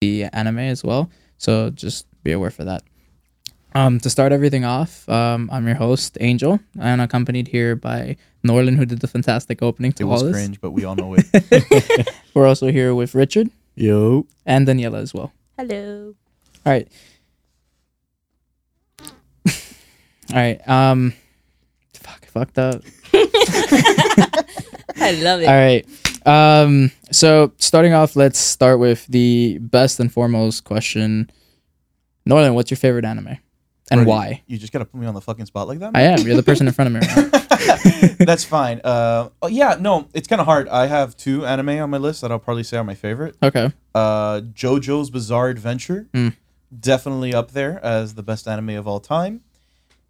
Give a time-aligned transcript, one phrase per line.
[0.00, 1.10] the anime as well.
[1.36, 2.82] So just be aware for that.
[3.74, 8.76] Um, to start everything off, um, I'm your host Angel, and accompanied here by Norlin,
[8.76, 10.32] who did the fantastic opening to It all was this.
[10.32, 12.08] cringe, but we all know it.
[12.34, 14.26] We're also here with Richard Yo.
[14.44, 15.32] and Daniela as well.
[15.56, 16.14] Hello.
[16.66, 16.88] All right.
[20.32, 20.66] All right.
[20.68, 21.12] Um,
[21.94, 22.82] fuck, fucked up.
[24.96, 25.46] I love it.
[25.48, 25.86] All right.
[26.26, 31.30] Um, so starting off, let's start with the best and foremost question.
[32.26, 33.28] Northern, what's your favorite anime,
[33.90, 34.42] and Brody, why?
[34.46, 35.92] You just gotta put me on the fucking spot like that.
[35.94, 36.20] I am.
[36.20, 37.08] You're the person in front of me.
[37.22, 38.16] Right.
[38.26, 38.80] That's fine.
[38.84, 40.68] Uh, oh, yeah, no, it's kind of hard.
[40.68, 43.36] I have two anime on my list that I'll probably say are my favorite.
[43.42, 43.72] Okay.
[43.94, 46.36] Uh, JoJo's Bizarre Adventure, Mm.
[46.78, 49.40] definitely up there as the best anime of all time,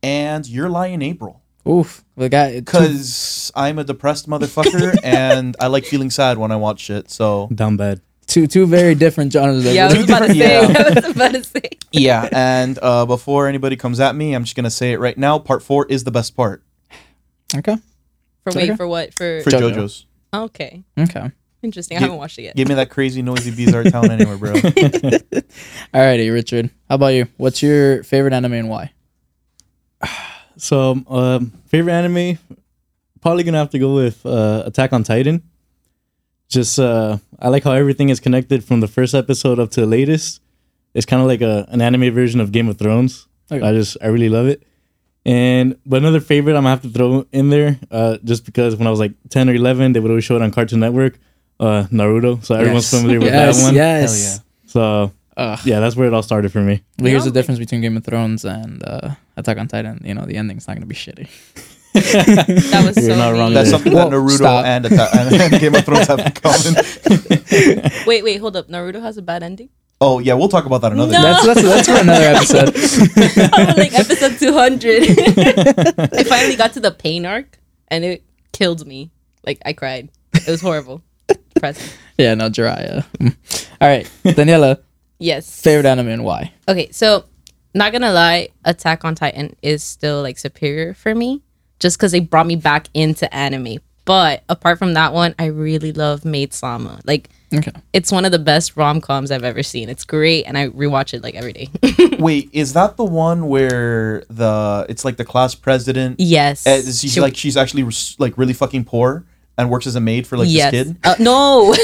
[0.03, 2.05] and Your Lie in April, Oof.
[2.17, 6.81] We got because I'm a depressed motherfucker and I like feeling sad when I watch
[6.81, 7.11] shit.
[7.11, 8.01] So Down bad.
[8.27, 9.65] two two very different genres.
[9.65, 10.37] yeah, I was about to say.
[10.39, 10.75] Yeah.
[10.79, 11.69] I was about to say.
[11.93, 15.39] yeah, and uh, before anybody comes at me, I'm just gonna say it right now.
[15.39, 16.63] Part four is the best part
[17.57, 17.77] Okay.
[18.45, 18.71] For Okay.
[18.71, 19.13] wait, for what?
[19.13, 19.73] For, for JoJo.
[19.75, 20.07] JoJo's.
[20.33, 21.31] okay, Okay.
[21.63, 21.97] interesting.
[21.97, 22.57] I Gi- haven't watched it yet.
[22.57, 24.53] Give me that crazy noisy bizarre town anywhere, bro.
[24.55, 26.71] Alrighty, Richard.
[26.89, 27.27] How about you?
[27.37, 28.93] What's your favorite anime and why?
[30.61, 32.39] So, um, favorite anime?
[33.21, 35.43] Probably gonna have to go with uh, Attack on Titan.
[36.49, 39.87] Just, uh, I like how everything is connected from the first episode up to the
[39.87, 40.41] latest.
[40.95, 43.27] It's kind of like a an anime version of Game of Thrones.
[43.51, 43.65] Okay.
[43.67, 44.63] I just, I really love it.
[45.25, 48.87] And but another favorite I'm gonna have to throw in there, uh, just because when
[48.87, 51.19] I was like 10 or 11, they would always show it on Cartoon Network,
[51.59, 52.45] uh, Naruto.
[52.45, 53.01] So everyone's Yes.
[53.01, 53.75] familiar with yes, that one.
[53.75, 54.41] Yes.
[54.67, 55.59] So Ugh.
[55.65, 56.83] yeah, that's where it all started for me.
[56.99, 60.01] But here's the difference between Game of Thrones and uh, Attack on Titan.
[60.05, 61.29] You know, the ending's not gonna be shitty.
[61.93, 63.55] That was You're so not wrong mean.
[63.55, 64.65] That's something Well, that Naruto stop.
[64.65, 66.75] and, Atta- and, and Game of Thrones have in common.
[68.07, 68.69] Wait, wait, hold up.
[68.69, 69.71] Naruto has a bad ending.
[70.01, 71.13] Oh yeah, we'll talk about that another.
[71.13, 71.21] No.
[71.21, 73.77] That's that's that's for another episode.
[73.77, 75.03] Like episode two hundred.
[76.15, 77.59] I finally got to the pain arc,
[77.89, 79.11] and it killed me.
[79.45, 80.11] Like I cried.
[80.35, 81.03] It was horrible.
[81.55, 81.91] Depressing.
[82.19, 83.05] yeah, no, Jiraiya.
[83.19, 83.37] Mm.
[83.81, 84.79] All right, Daniela,
[85.21, 85.61] Yes.
[85.61, 86.53] favorite anime and why?
[86.69, 87.25] Okay, so
[87.75, 91.43] not gonna lie, Attack on Titan is still like superior for me,
[91.79, 93.79] just because they brought me back into anime.
[94.07, 97.01] But apart from that one, I really love Maid Sama.
[97.05, 97.71] Like Okay.
[97.93, 99.89] it's one of the best rom coms I've ever seen.
[99.89, 101.69] It's great, and I rewatch it like every day.
[102.19, 106.19] Wait, is that the one where the it's like the class president?
[106.19, 109.25] yes, uh, she's She- like she's actually res- like really fucking poor
[109.61, 110.71] and works as a maid for like yes.
[110.73, 110.97] this kid.
[111.05, 111.75] Uh, no, no,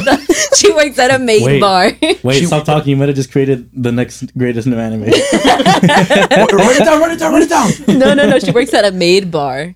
[0.00, 1.60] the- she works at a maid Wait.
[1.60, 1.92] bar.
[2.22, 2.90] Wait, She- stop talking.
[2.90, 5.02] You might have just created the next greatest new anime.
[5.10, 7.98] write it down, write it down, write it down.
[7.98, 8.38] no, no, no.
[8.38, 9.74] She works at a maid bar.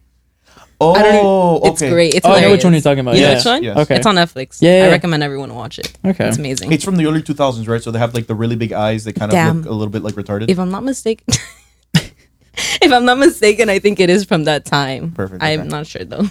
[0.80, 1.90] Oh, I don't It's okay.
[1.90, 2.14] great.
[2.14, 3.14] It's Oh, I know which one you're talking about.
[3.14, 3.36] You know yeah.
[3.36, 3.62] which one?
[3.62, 3.76] Yes.
[3.78, 3.96] Okay.
[3.96, 4.60] It's on Netflix.
[4.60, 4.84] Yeah, yeah.
[4.86, 5.96] I recommend everyone to watch it.
[6.04, 6.26] Okay.
[6.28, 6.72] It's amazing.
[6.72, 7.82] It's from the early 2000s, right?
[7.82, 9.04] So they have like the really big eyes.
[9.04, 9.58] They kind of Damn.
[9.58, 10.50] look a little bit like retarded.
[10.50, 11.24] if I'm not mistaken,
[11.94, 15.12] if I'm not mistaken, I think it is from that time.
[15.12, 15.68] Perfect, I'm okay.
[15.68, 16.26] not sure though.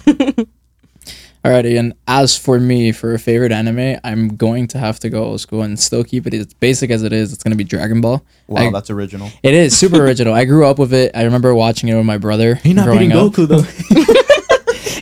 [1.44, 5.24] Alrighty, and as for me, for a favorite anime, I'm going to have to go
[5.24, 7.34] old school and still keep it as basic as it is.
[7.34, 8.24] It's gonna be Dragon Ball.
[8.46, 9.28] wow, I- that's original.
[9.42, 10.32] It is super original.
[10.32, 11.12] I grew up with it.
[11.14, 12.58] I remember watching it with my brother.
[12.64, 13.32] You're not growing beating up.
[13.32, 14.14] Goku though.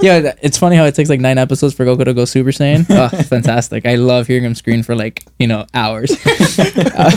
[0.02, 2.86] Yeah, it's funny how it takes like nine episodes for Goku to go Super Saiyan.
[2.91, 3.86] Oh, fantastic!
[3.86, 6.10] I love hearing him scream for like you know hours.
[6.58, 7.10] Uh,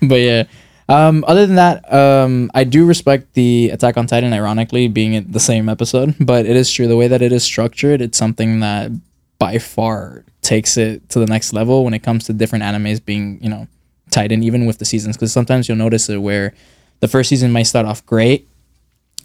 [0.00, 0.44] but yeah,
[0.90, 4.32] um, other than that, um, I do respect the Attack on Titan.
[4.32, 7.44] Ironically, being in the same episode, but it is true the way that it is
[7.44, 8.00] structured.
[8.00, 8.90] It's something that
[9.38, 13.38] by far takes it to the next level when it comes to different animes being
[13.42, 13.68] you know
[14.10, 15.16] tied in, even with the seasons.
[15.16, 16.54] Because sometimes you'll notice it where
[16.98, 18.48] the first season might start off great,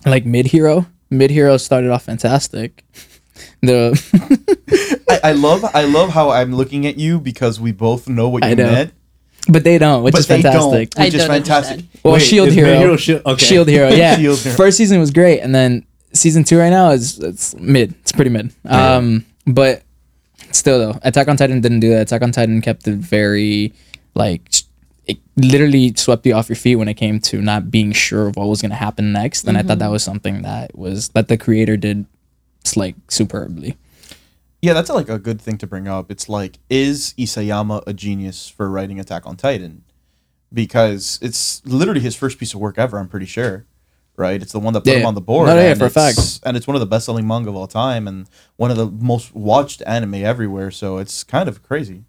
[0.05, 0.85] like mid hero.
[1.09, 2.83] Mid hero started off fantastic.
[3.61, 3.91] The
[5.09, 8.45] I, I love I love how I'm looking at you because we both know what
[8.45, 8.93] you know, meant,
[9.47, 10.61] but they don't, which but is they fantastic.
[10.61, 11.72] don't, which I is don't fantastic.
[11.78, 12.00] understand.
[12.03, 13.45] Well, Wait, Shield is Hero, Mid-Hero Shield- okay.
[13.45, 14.16] Shield Hero, yeah.
[14.17, 14.56] Shield Hero.
[14.56, 17.94] First season was great, and then season two right now is it's mid.
[18.01, 18.53] It's pretty mid.
[18.66, 19.84] Um, but
[20.51, 22.01] still though, Attack on Titan didn't do that.
[22.01, 23.73] Attack on Titan kept it very
[24.16, 24.41] like
[25.08, 28.35] it literally swept you off your feet when it came to not being sure of
[28.37, 29.47] what was gonna happen next.
[29.47, 32.05] And I thought that was something that was that the creator did
[32.75, 33.78] like superbly.
[34.66, 36.09] Yeah, that's like a good thing to bring up.
[36.09, 39.84] It's like, is Isayama a genius for writing Attack on Titan?
[40.52, 42.97] Because it's literally his first piece of work ever.
[42.97, 43.66] I'm pretty sure,
[44.17, 44.41] right?
[44.41, 45.00] It's the one that put Yeah.
[45.02, 45.50] him on the board.
[45.50, 47.67] No, yeah, and for a it's- And it's one of the best-selling manga of all
[47.67, 50.72] time, and one of the most watched anime everywhere.
[50.72, 52.03] So it's kind of crazy.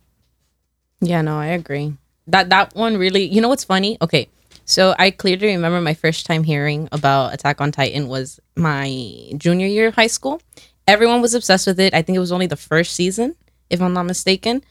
[1.02, 1.92] Yeah, no, I agree.
[2.26, 3.24] That that one really.
[3.26, 3.98] You know what's funny?
[4.00, 4.28] Okay,
[4.64, 8.86] so I clearly remember my first time hearing about Attack on Titan was my
[9.36, 10.40] junior year of high school.
[10.86, 11.94] Everyone was obsessed with it.
[11.94, 13.34] I think it was only the first season,
[13.70, 14.62] if I'm not mistaken.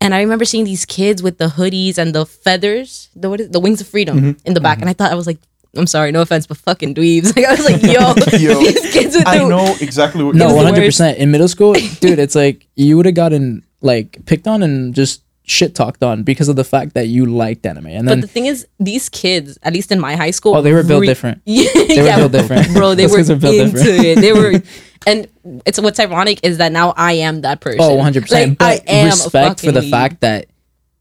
[0.00, 3.50] And I remember seeing these kids with the hoodies and the feathers, the what is
[3.50, 4.46] the wings of freedom Mm-hmm.
[4.46, 5.38] in the back, and I thought I was like,
[5.76, 7.32] I'm sorry, no offense, but fucking dweebs.
[7.36, 10.46] Like I was like, yo, Yo, these kids with I the know exactly what No,
[10.48, 11.18] you're one hundred percent.
[11.18, 15.22] In middle school, dude, it's like you would have gotten like picked on and just
[15.48, 18.32] shit talked on because of the fact that you liked anime, and then But the
[18.32, 21.06] thing is, these kids, at least in my high school, oh, they were built re-
[21.06, 21.40] different.
[21.46, 22.72] Yeah, They were built different.
[22.74, 22.94] bro.
[22.94, 23.48] They were built into
[23.78, 24.04] different.
[24.04, 24.20] it.
[24.20, 24.62] They were,
[25.06, 25.26] and
[25.66, 27.80] it's what's ironic is that now I am that person.
[27.80, 28.60] Oh, Oh, one hundred percent.
[28.60, 30.46] Like, But I am respect for the fact that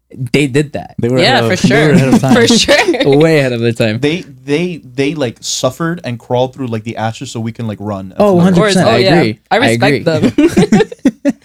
[0.10, 0.96] they did that.
[1.00, 2.34] They were yeah, of- for sure, ahead of time.
[2.36, 3.18] for sure.
[3.18, 4.00] way ahead of their time.
[4.00, 7.80] they they they like suffered and crawled through like the ashes so we can like
[7.82, 8.10] run.
[8.10, 8.76] That's Oh, hilarious.
[8.78, 9.40] Of course, 100%, oh I agree.
[9.52, 10.48] I I respect agree.
[10.48, 10.92] them.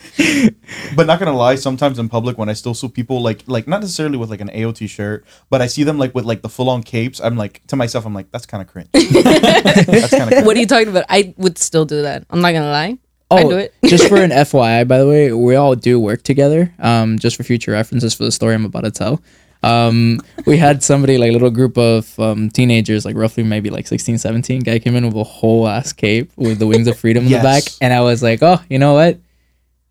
[0.95, 3.81] But not gonna lie, sometimes in public when I still see people like like not
[3.81, 6.69] necessarily with like an AOT shirt, but I see them like with like the full
[6.69, 7.19] on capes.
[7.21, 8.89] I'm like to myself, I'm like that's kind of cringe.
[8.93, 11.05] that's kind of what are you talking about?
[11.09, 12.25] I would still do that.
[12.31, 12.99] I'm not gonna lie.
[13.33, 13.75] Oh, I do it.
[13.85, 16.73] just for an FYI, by the way, we all do work together.
[16.79, 19.23] Um, just for future references for the story I'm about to tell.
[19.65, 23.87] Um, we had somebody like a little group of um, teenagers, like roughly maybe like
[23.87, 24.61] 16, 17.
[24.63, 27.39] Guy came in with a whole ass cape with the wings of freedom in the
[27.39, 27.79] back, Yes.
[27.81, 29.19] and I was like, oh, you know what?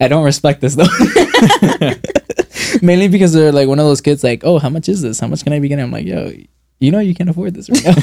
[0.02, 0.88] I don't respect this though.
[2.82, 5.20] Mainly because they're like one of those kids, like, oh, how much is this?
[5.20, 5.86] How much can I be getting?
[5.86, 6.34] I'm like, yo,
[6.80, 7.94] you know, you can't afford this right now.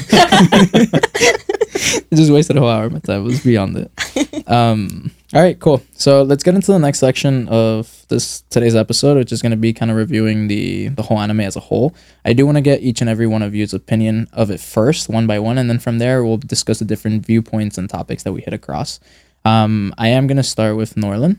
[2.11, 3.21] It just wasted a whole hour of my time.
[3.21, 4.49] It was beyond it.
[4.49, 5.79] Um, all right, cool.
[5.93, 9.57] So let's get into the next section of this today's episode, which is going to
[9.57, 11.93] be kind of reviewing the the whole anime as a whole.
[12.25, 15.07] I do want to get each and every one of you's opinion of it first,
[15.07, 18.33] one by one, and then from there we'll discuss the different viewpoints and topics that
[18.33, 18.99] we hit across.
[19.45, 21.37] Um, I am going to start with Norlin,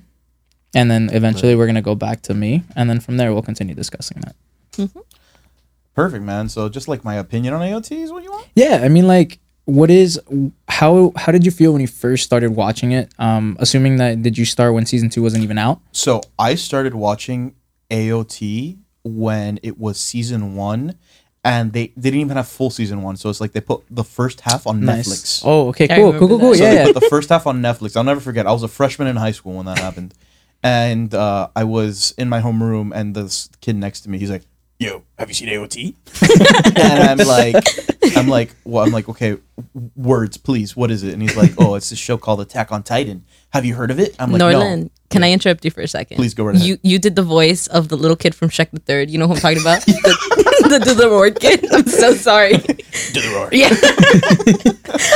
[0.72, 3.42] and then eventually we're going to go back to me, and then from there we'll
[3.42, 4.90] continue discussing that.
[5.96, 6.48] perfect, man.
[6.48, 8.46] So just like my opinion on AOT is what you want.
[8.54, 10.20] Yeah, I mean, like, what is
[10.68, 13.12] how how did you feel when you first started watching it?
[13.18, 15.80] Um, assuming that did you start when season two wasn't even out?
[15.92, 17.54] So I started watching
[17.90, 20.94] AOT when it was season one,
[21.44, 23.16] and they, they didn't even have full season one.
[23.16, 25.42] So it's like they put the first half on Netflix.
[25.44, 26.54] Oh, okay, I cool, remember cool, cool, cool.
[26.54, 26.92] So Yeah, they yeah.
[26.92, 27.96] put the first half on Netflix.
[27.96, 28.46] I'll never forget.
[28.46, 30.14] I was a freshman in high school when that happened,
[30.62, 34.42] and uh, I was in my homeroom, and this kid next to me, he's like,
[34.78, 35.94] "Yo, have you seen AOT?"
[36.76, 37.64] and I'm like,
[38.16, 39.36] I'm like, well, I'm like, okay,
[39.96, 40.76] words, please.
[40.76, 41.12] What is it?
[41.12, 43.24] And he's like, oh, it's this show called Attack on Titan.
[43.50, 44.14] Have you heard of it?
[44.18, 44.90] I'm like, Norland, no.
[45.10, 46.16] can I interrupt you for a second?
[46.16, 46.66] Please go right ahead.
[46.66, 49.10] You you did the voice of the little kid from Shrek the Third.
[49.10, 49.84] You know who I'm talking about?
[49.84, 51.66] the, the, the word kid.
[51.72, 52.52] I'm so sorry.
[52.56, 53.48] Do the roar.
[53.52, 53.70] Yeah.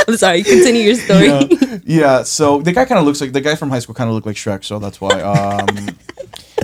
[0.07, 0.43] I'm sorry.
[0.43, 1.27] Continue your story.
[1.27, 1.79] yeah.
[1.85, 4.15] yeah, so the guy kind of looks like the guy from high school kind of
[4.15, 5.21] looked like Shrek, so that's why.
[5.21, 5.89] Um,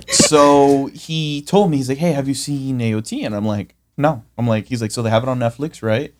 [0.08, 4.24] so he told me he's like, "Hey, have you seen AOT?" And I'm like, "No."
[4.38, 6.14] I'm like, he's like, "So they have it on Netflix, right?"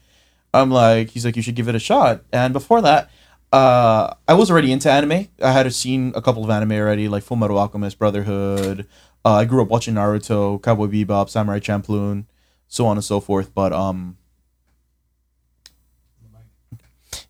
[0.54, 3.10] I'm like, he's like, "You should give it a shot." And before that,
[3.52, 5.28] uh, I was already into anime.
[5.42, 8.88] I had seen a couple of anime already, like Full Metal Alchemist, Brotherhood.
[9.24, 12.26] Uh, I grew up watching Naruto, Cowboy Bebop, Samurai Champloo,
[12.68, 13.54] so on and so forth.
[13.54, 14.18] But um,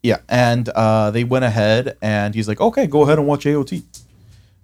[0.03, 3.83] yeah, and uh, they went ahead, and he's like, "Okay, go ahead and watch AOT."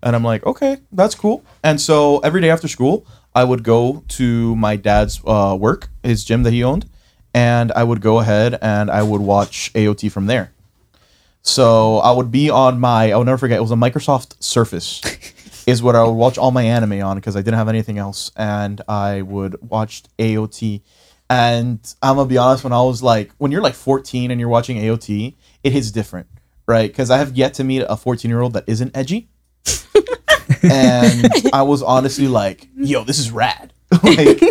[0.02, 3.06] And I'm like, "Okay, that's cool." And so every day after school,
[3.36, 6.90] I would go to my dad's uh, work, his gym that he owned,
[7.38, 10.52] and I would go ahead and I would watch AOT from there.
[11.44, 15.04] So I would be on my, I'll never forget, it was a Microsoft Surface,
[15.68, 18.32] is what I would watch all my anime on because I didn't have anything else.
[18.36, 20.82] And I would watch AOT.
[21.30, 24.40] And I'm going to be honest, when I was like, when you're like 14 and
[24.40, 26.26] you're watching AOT, it hits different,
[26.66, 26.90] right?
[26.90, 29.30] Because I have yet to meet a 14 year old that isn't edgy.
[30.64, 33.74] and I was honestly like, yo, this is rad.
[34.02, 34.42] like,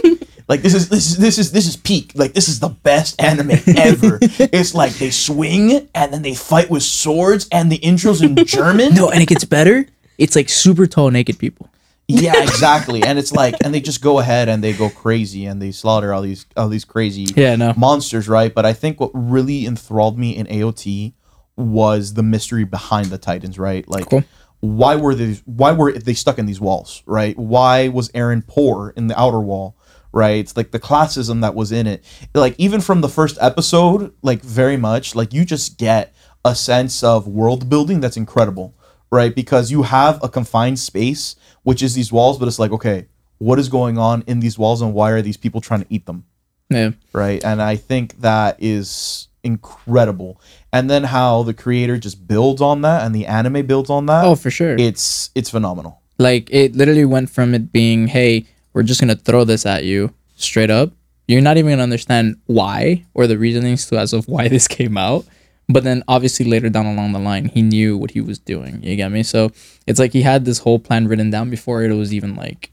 [0.49, 2.12] like this is this is this is this is peak.
[2.15, 4.19] Like this is the best anime ever.
[4.23, 8.95] it's like they swing and then they fight with swords and the intros in German.
[8.95, 9.87] No, and it gets better.
[10.19, 11.69] It's like super tall naked people.
[12.09, 13.03] Yeah, exactly.
[13.03, 16.12] And it's like and they just go ahead and they go crazy and they slaughter
[16.15, 17.75] all these all these crazy Yeah, no.
[17.76, 18.55] monsters, right?
[18.55, 21.12] But I think what really enthralled me in AOT
[21.57, 23.88] was the mystery behind the Titans, right?
[23.88, 24.23] Like Cool.
[24.61, 27.37] why were they why were they stuck in these walls, right?
[27.37, 29.75] Why was Eren poor in the outer wall?
[30.17, 32.03] Right, it's like the classism that was in it.
[32.35, 37.03] Like even from the first episode, like very much, like you just get a sense
[37.03, 38.75] of world building that's incredible,
[39.11, 39.35] right?
[39.35, 43.59] Because you have a confined space, which is these walls, but it's like, okay, what
[43.59, 46.25] is going on in these walls and why are these people trying to eat them?
[46.71, 46.93] Yeah.
[47.13, 47.45] right?
[47.45, 50.41] And I think that is incredible.
[50.73, 54.25] And then how the creator just builds on that and the anime builds on that.
[54.25, 54.77] Oh, for sure.
[54.79, 56.01] it's it's phenomenal.
[56.19, 60.12] Like it literally went from it being, hey, we're just gonna throw this at you
[60.37, 60.92] straight up.
[61.26, 64.99] You're not even gonna understand why or the reasonings to as of why this came
[64.99, 65.25] out.
[65.66, 68.83] But then obviously later down along the line, he knew what he was doing.
[68.83, 69.23] You get me?
[69.23, 69.50] So
[69.87, 72.71] it's like he had this whole plan written down before it was even like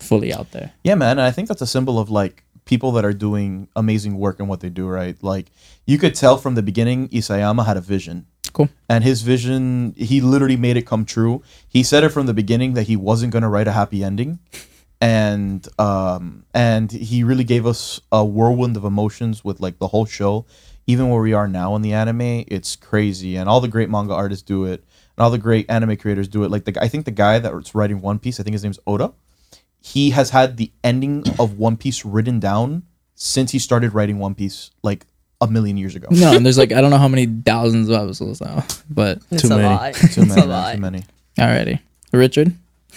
[0.00, 0.72] fully out there.
[0.82, 1.12] Yeah, man.
[1.12, 4.48] And I think that's a symbol of like people that are doing amazing work in
[4.48, 5.16] what they do, right?
[5.22, 5.46] Like
[5.86, 8.26] you could tell from the beginning, Isayama had a vision.
[8.52, 8.70] Cool.
[8.88, 11.44] And his vision, he literally made it come true.
[11.68, 14.40] He said it from the beginning that he wasn't going to write a happy ending.
[15.00, 20.06] And um and he really gave us a whirlwind of emotions with like the whole
[20.06, 20.46] show.
[20.88, 23.36] Even where we are now in the anime, it's crazy.
[23.36, 24.84] And all the great manga artists do it.
[25.16, 26.50] And all the great anime creators do it.
[26.50, 29.12] Like the I think the guy that's writing One Piece, I think his name's Oda
[29.80, 32.82] he has had the ending of One Piece written down
[33.14, 35.06] since he started writing One Piece like
[35.40, 36.08] a million years ago.
[36.10, 39.42] No, and there's like I don't know how many thousands of episodes now, but It's
[39.42, 39.62] Too a many.
[39.68, 39.94] lot.
[39.94, 40.74] Too many, a man, lot.
[40.74, 41.04] too many.
[41.38, 41.78] alrighty,
[42.12, 42.52] Richard,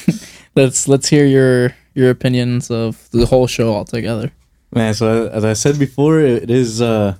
[0.55, 4.31] let's let's hear your your opinions of the whole show altogether.
[4.73, 7.15] Man, so as I said before, it is uh,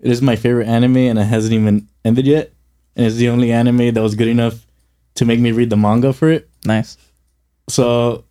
[0.00, 2.52] it is my favorite anime, and it hasn't even ended yet,
[2.96, 4.66] and it's the only anime that was good enough
[5.16, 6.48] to make me read the manga for it.
[6.64, 6.96] Nice.
[7.68, 8.24] So,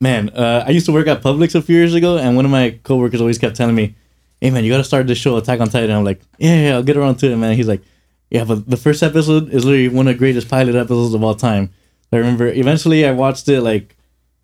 [0.00, 2.50] man, uh, I used to work at Publix a few years ago, and one of
[2.50, 3.96] my coworkers always kept telling me,
[4.40, 6.74] "Hey, man, you got to start this show, Attack on Titan." I'm like, "Yeah, yeah,
[6.74, 7.82] I'll get around to it, man." He's like,
[8.30, 11.34] "Yeah, but the first episode is literally one of the greatest pilot episodes of all
[11.34, 11.70] time."
[12.12, 13.95] I remember eventually I watched it like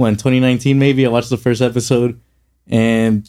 [0.02, 2.20] when 2019 maybe I watched the first episode,
[2.66, 3.28] and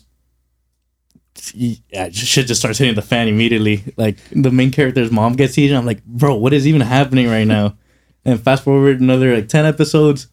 [1.53, 3.84] yeah, shit just starts hitting the fan immediately.
[3.98, 5.77] Like the main character's mom gets eaten.
[5.77, 7.77] I'm like, bro, what is even happening right now?
[8.25, 10.27] And fast forward another like ten episodes,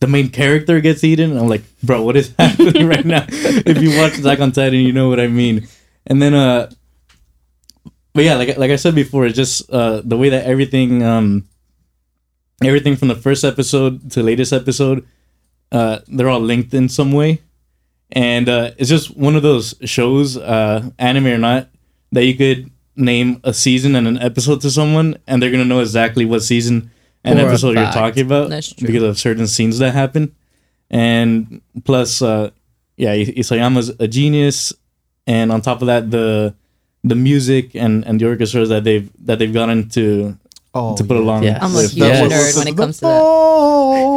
[0.00, 1.30] the main character gets eaten.
[1.30, 3.24] And I'm like, bro, what is happening right now?
[3.28, 5.68] if you watch Attack on Titan, you know what I mean.
[6.08, 6.68] And then uh,
[8.14, 11.46] but yeah, like like I said before, it's just uh the way that everything um
[12.64, 15.06] everything from the first episode to latest episode,
[15.72, 17.40] uh, they're all linked in some way
[18.12, 21.68] and uh, it's just one of those shows, uh, anime or not,
[22.12, 25.80] that you could name a season and an episode to someone, and they're gonna know
[25.80, 26.90] exactly what season
[27.24, 27.96] and For a episode you're fact.
[27.96, 28.86] talking about That's true.
[28.86, 30.34] because of certain scenes that happen.
[30.88, 32.50] And plus, uh,
[32.96, 34.72] yeah, I- Isayama's a genius,
[35.26, 36.54] and on top of that, the
[37.02, 40.38] the music and, and the orchestras that they've that they've gotten to
[40.74, 41.22] Oh, to put yeah.
[41.22, 41.42] along.
[41.42, 41.58] Yes.
[41.62, 42.30] I'm a with huge that.
[42.30, 42.54] Yes.
[42.54, 43.20] nerd when it comes to that.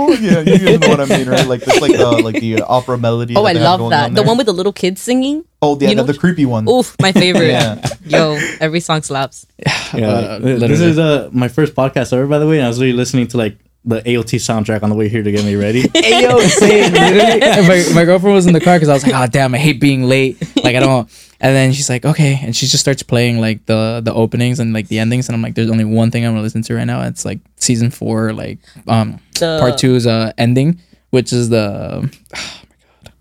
[0.22, 1.46] Yeah, you guys know what I mean, right?
[1.48, 3.36] Like it's like the like the opera melody.
[3.36, 4.06] Oh, I love that.
[4.06, 4.28] on The there.
[4.28, 5.46] one with the little kids singing.
[5.62, 6.68] oh, yeah, you know the, the creepy one.
[6.70, 7.50] Oof, my favorite.
[7.50, 7.82] Yeah.
[8.06, 9.46] Yo, every song slaps.
[9.94, 12.58] Yeah, Uh, this is uh, my first podcast ever, by the way.
[12.58, 15.32] And I was really listening to like the AOT soundtrack on the way here to
[15.32, 15.84] get me ready.
[15.84, 16.92] Ayo, same.
[16.94, 19.58] Literally, my, my girlfriend was in the car because I was like, oh damn, I
[19.58, 20.38] hate being late.
[20.64, 21.10] Like I don't.
[21.42, 24.74] And then she's like, okay, and she just starts playing like the the openings and
[24.74, 26.84] like the endings, and I'm like, there's only one thing I'm gonna listen to right
[26.84, 27.02] now.
[27.04, 30.82] It's like season four, like um The part two's uh ending,
[31.12, 32.12] which is the.
[32.40, 32.72] Oh my
[33.06, 33.14] god,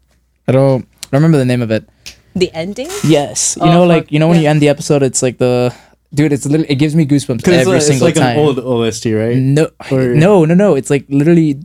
[0.48, 1.88] I don't I don't remember the name of it.
[2.34, 2.88] The ending.
[3.04, 5.38] Yes, you Oh, know, fuck, like you know when you end the episode, it's like
[5.38, 5.72] the
[6.12, 6.32] dude.
[6.32, 8.38] It's literally it gives me goosebumps every it's, single it's like time.
[8.38, 9.36] an old OST, right?
[9.36, 10.74] no, Or- no, no, no.
[10.74, 11.60] It's like literally,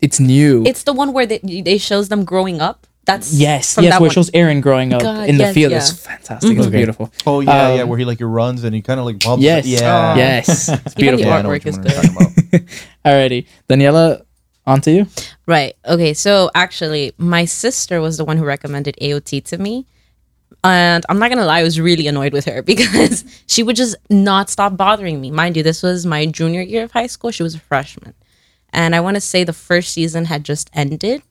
[0.00, 0.64] it's new.
[0.66, 2.86] It's the one where they, they shows them growing up.
[3.06, 5.54] That's Yes, from yes, that where it shows Eren growing up God, in the yes,
[5.54, 5.70] field.
[5.70, 5.78] yeah.
[5.78, 6.58] It's fantastic.
[6.58, 6.76] It's Okay.
[6.76, 7.12] beautiful.
[7.24, 9.44] Oh yeah, yeah, Um, where he like he runs and he kind of like bumps.
[9.44, 10.18] Yes, yeah, Oh.
[10.18, 11.26] yes, it's Even the beautiful.
[11.26, 12.62] Yeah, I know what artwork you're is talking good.
[12.62, 12.68] about.
[13.06, 14.22] Alrighty, Daniela,
[14.66, 15.06] on to you.
[15.46, 15.74] Right.
[15.86, 16.14] Okay.
[16.14, 19.86] So actually, my sister was the one who recommended AOT to me.
[20.64, 23.96] And I'm not to lie, I was really annoyed with her because she would just
[24.10, 25.30] not stop bothering me.
[25.30, 27.30] Mind you, this was my junior year of high school.
[27.30, 28.14] She was a freshman.
[28.72, 31.22] And I want to say the first season had just ended,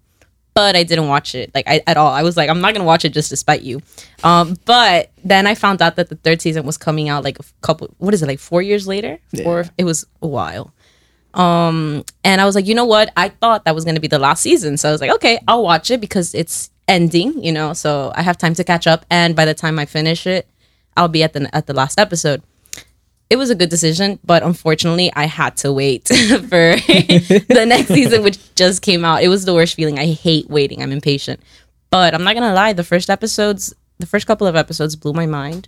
[0.53, 2.11] but I didn't watch it like I, at all.
[2.11, 3.81] I was like, I'm not to watch it just to spite you.
[4.23, 7.43] Um, but then I found out that the third season was coming out like a
[7.61, 9.19] couple, what is it, like four years later?
[9.45, 10.73] Or it was a while.
[11.35, 13.11] Um, and I was like, you know what?
[13.17, 14.77] I thought that was going to be the last season.
[14.77, 18.21] So I was like, okay, I'll watch it because it's ending, you know, so I
[18.21, 19.05] have time to catch up.
[19.09, 20.47] And by the time I finish it,
[20.97, 22.41] I'll be at the at the last episode.
[23.29, 26.11] It was a good decision, but unfortunately, I had to wait for
[26.77, 29.23] the next season, which just came out.
[29.23, 29.99] It was the worst feeling.
[29.99, 30.81] I hate waiting.
[30.81, 31.41] I'm impatient.
[31.89, 35.25] But I'm not gonna lie, the first episodes, the first couple of episodes blew my
[35.25, 35.67] mind.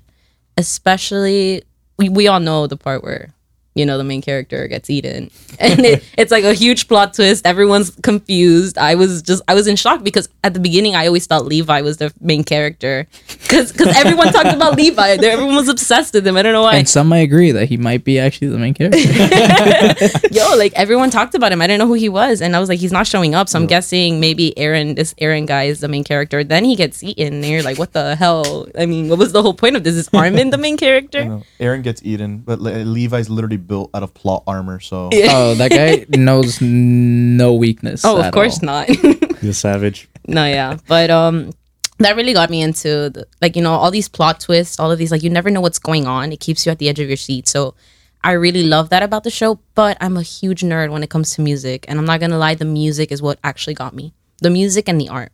[0.56, 1.64] Especially,
[1.98, 3.34] we, we all know the part where
[3.78, 5.30] you know the main character gets eaten.
[5.60, 7.44] And it, it's like a huge plot twist.
[7.46, 8.78] Everyone's confused.
[8.78, 11.82] I was just i was in shock because at the beginning i always thought levi
[11.82, 13.08] was the main character.
[13.42, 15.18] Because everyone talked about levi.
[15.18, 16.38] Everyone was obsessed with him.
[16.38, 16.76] I don't know why.
[16.76, 19.00] And some might agree that he might be actually the main character.
[20.32, 21.62] yo like everyone talked about him.
[21.62, 22.42] I didn't know who he was.
[22.42, 23.50] And i was like he's not showing up.
[23.50, 26.44] So i'm guessing maybe eren this eren guy is the main character.
[26.44, 27.34] Then he gets eaten.
[27.42, 28.68] And you're like what the hell?
[28.78, 29.96] I mean what was the whole point of this?
[29.96, 31.42] Is armin the main character.
[31.60, 34.80] Eren gets eaten, but Le- Levi's literally built out of plot armor.
[34.80, 38.04] So oh, that guy knows no weakness.
[38.06, 38.66] oh of course all.
[38.66, 38.88] not
[39.40, 40.10] He's a savage.
[40.28, 41.52] no yeah but um
[42.00, 44.98] that really got me into the, like you know all these plot twists all of
[44.98, 47.08] these like you never know what's going on it keeps you at the edge of
[47.08, 47.76] your seat so
[48.24, 51.32] I really love that about the show, but I'm a huge nerd when it comes
[51.36, 51.86] to music.
[51.88, 54.14] And I'm not gonna lie, the music is what actually got me.
[54.42, 55.32] The music and the art.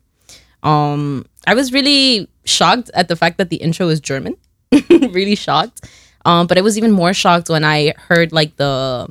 [0.62, 4.38] Um, I was really shocked at the fact that the intro is German.
[4.90, 5.90] really shocked.
[6.26, 9.08] Um, but I was even more shocked when I heard like the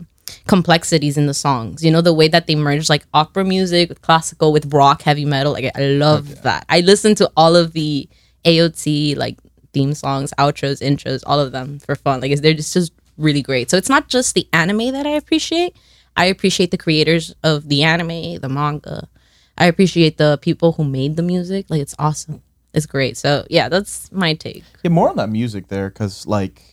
[0.47, 1.85] complexities in the songs.
[1.85, 5.25] You know, the way that they merge like opera music with classical with rock, heavy
[5.25, 5.53] metal.
[5.53, 6.65] Like I love that.
[6.69, 8.09] I listened to all of the
[8.45, 9.39] AOT like
[9.73, 12.21] theme songs, outros, intros, all of them for fun.
[12.21, 13.71] Like they're just, just really great.
[13.71, 15.77] So it's not just the anime that I appreciate.
[16.17, 19.09] I appreciate the creators of the anime, the manga.
[19.57, 21.67] I appreciate the people who made the music.
[21.69, 22.43] Like it's awesome.
[22.75, 23.17] It's great.
[23.17, 24.65] So yeah, that's my take.
[24.83, 26.72] Yeah, more on that music there, because like,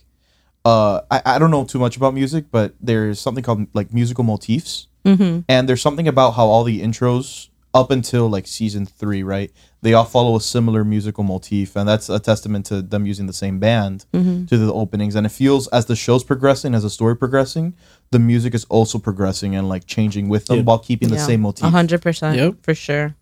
[0.64, 4.24] uh, I, I don't know too much about music, but there's something called like musical
[4.24, 5.40] motifs, mm-hmm.
[5.48, 9.50] and there's something about how all the intros up until like season three, right?
[9.82, 13.32] They all follow a similar musical motif, and that's a testament to them using the
[13.32, 15.14] same band to the openings.
[15.14, 17.74] And it feels as the show's progressing, as the story progressing,
[18.10, 20.62] the music is also progressing and like changing with them Yeah.
[20.64, 21.64] while keeping the same motif.
[21.64, 22.36] A hundred percent.
[22.36, 22.56] Yep.
[22.62, 23.14] For sure.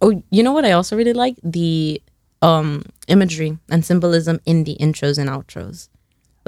[0.00, 1.36] Oh, you know what I also really like?
[1.44, 2.02] The
[2.42, 5.88] um imagery and symbolism in the intros and outros.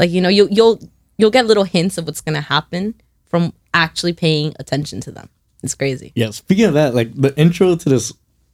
[0.00, 0.80] Like, you know, you'll you'll
[1.18, 2.94] you'll get little hints of what's gonna happen
[3.26, 5.28] from actually paying attention to them.
[5.62, 6.10] It's crazy.
[6.14, 8.10] Yeah, speaking of that, like the intro to this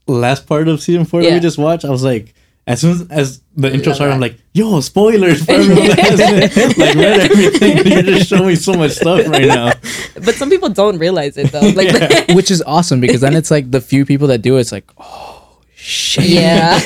[0.08, 2.34] last part of season four that we just watched, I was like,
[2.66, 7.30] as soon as the intro love started, I'm like, yo, spoilers for everyone like read
[7.30, 7.86] everything.
[7.92, 9.72] You're just showing me so much stuff right now.
[10.14, 11.60] But some people don't realize it though.
[11.60, 12.34] Like yeah.
[12.34, 14.90] which is awesome because then it's like the few people that do it, it's like,
[14.98, 16.24] oh shit.
[16.24, 16.80] Yeah.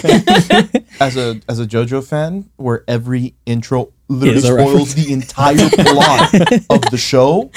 [1.00, 6.35] as a as a JoJo fan, where every intro literally spoils the entire plot
[6.71, 7.50] of the show.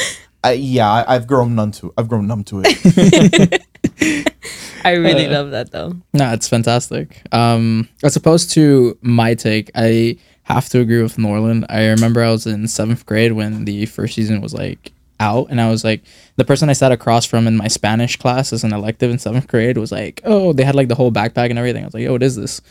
[0.43, 1.93] I, yeah, I, I've grown numb to.
[1.97, 3.63] I've grown numb to it.
[4.85, 5.95] I really love that though.
[6.13, 7.21] No, it's fantastic.
[7.31, 11.65] Um, as opposed to my take, I have to agree with Norland.
[11.69, 14.91] I remember I was in seventh grade when the first season was like
[15.21, 16.03] out, and I was like,
[16.35, 19.47] the person I sat across from in my Spanish class as an elective in seventh
[19.47, 21.83] grade was like, oh, they had like the whole backpack and everything.
[21.83, 22.61] I was like, yo, what is this?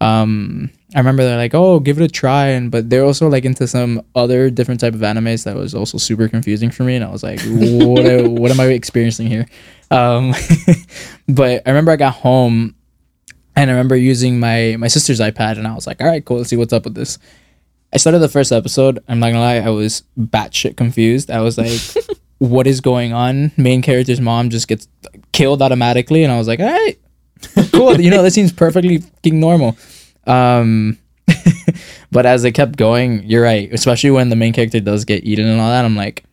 [0.00, 3.44] Um, I remember they're like, oh, give it a try, and but they're also like
[3.44, 7.04] into some other different type of animes that was also super confusing for me, and
[7.04, 9.46] I was like, what, what am I experiencing here?
[9.90, 10.34] Um,
[11.28, 12.74] but I remember I got home
[13.56, 16.36] and I remember using my my sister's iPad, and I was like, "All right, cool.
[16.36, 17.18] Let's see what's up with this."
[17.92, 19.02] I started the first episode.
[19.08, 21.30] I'm not gonna lie, I was batshit confused.
[21.30, 21.80] I was like,
[22.38, 24.86] "What is going on?" Main character's mom just gets
[25.32, 26.98] killed automatically, and I was like, "All right,
[27.72, 28.00] cool.
[28.00, 29.76] you know, that seems perfectly normal."
[30.26, 30.98] Um,
[32.12, 33.72] but as it kept going, you're right.
[33.72, 36.24] Especially when the main character does get eaten and all that, I'm like,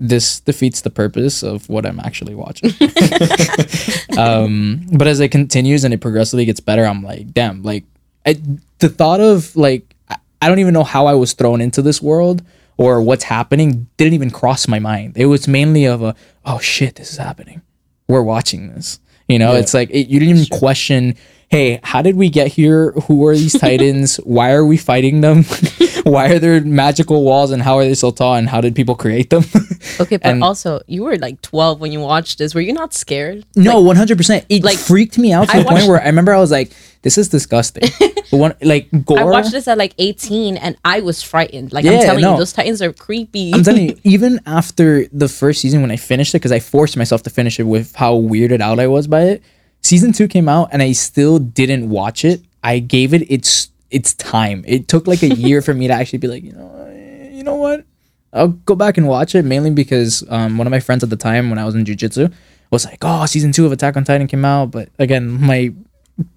[0.00, 2.70] this defeats the purpose of what I'm actually watching.
[4.18, 7.84] um, but as it continues and it progressively gets better, I'm like, damn, like
[8.26, 8.40] I,
[8.78, 12.00] the thought of like I, I don't even know how I was thrown into this
[12.00, 12.42] world
[12.78, 15.16] or what's happening didn't even cross my mind.
[15.16, 16.16] It was mainly of a
[16.46, 17.60] oh shit, this is happening.
[18.08, 18.98] We're watching this.
[19.30, 21.16] You know, it's like it, you didn't even question.
[21.50, 22.92] Hey, how did we get here?
[22.92, 24.18] Who are these titans?
[24.18, 25.42] Why are we fighting them?
[26.04, 28.36] Why are there magical walls and how are they so tall?
[28.36, 29.44] And how did people create them?
[29.98, 32.54] Okay, but And- also you were like twelve when you watched this.
[32.54, 33.44] Were you not scared?
[33.56, 34.44] No, hundred percent.
[34.48, 36.50] It like, like freaked me out to I the point where I remember I was
[36.50, 37.88] like, "This is disgusting."
[38.30, 39.18] But one like gore.
[39.18, 41.72] I watched this at like eighteen and I was frightened.
[41.72, 42.32] Like I'm telling no.
[42.32, 43.52] you, those titans are creepy.
[43.52, 46.96] I'm telling you, even after the first season when I finished it, because I forced
[46.96, 49.42] myself to finish it with how weirded out I was by it.
[49.82, 52.42] Season two came out and I still didn't watch it.
[52.62, 54.64] I gave it its its time.
[54.66, 57.42] It took like a year for me to actually be like, you know, eh, you
[57.42, 57.84] know what?
[58.32, 61.16] I'll go back and watch it mainly because um, one of my friends at the
[61.16, 62.32] time when I was in jujitsu
[62.70, 65.72] was like, "Oh, season two of Attack on Titan came out," but again, my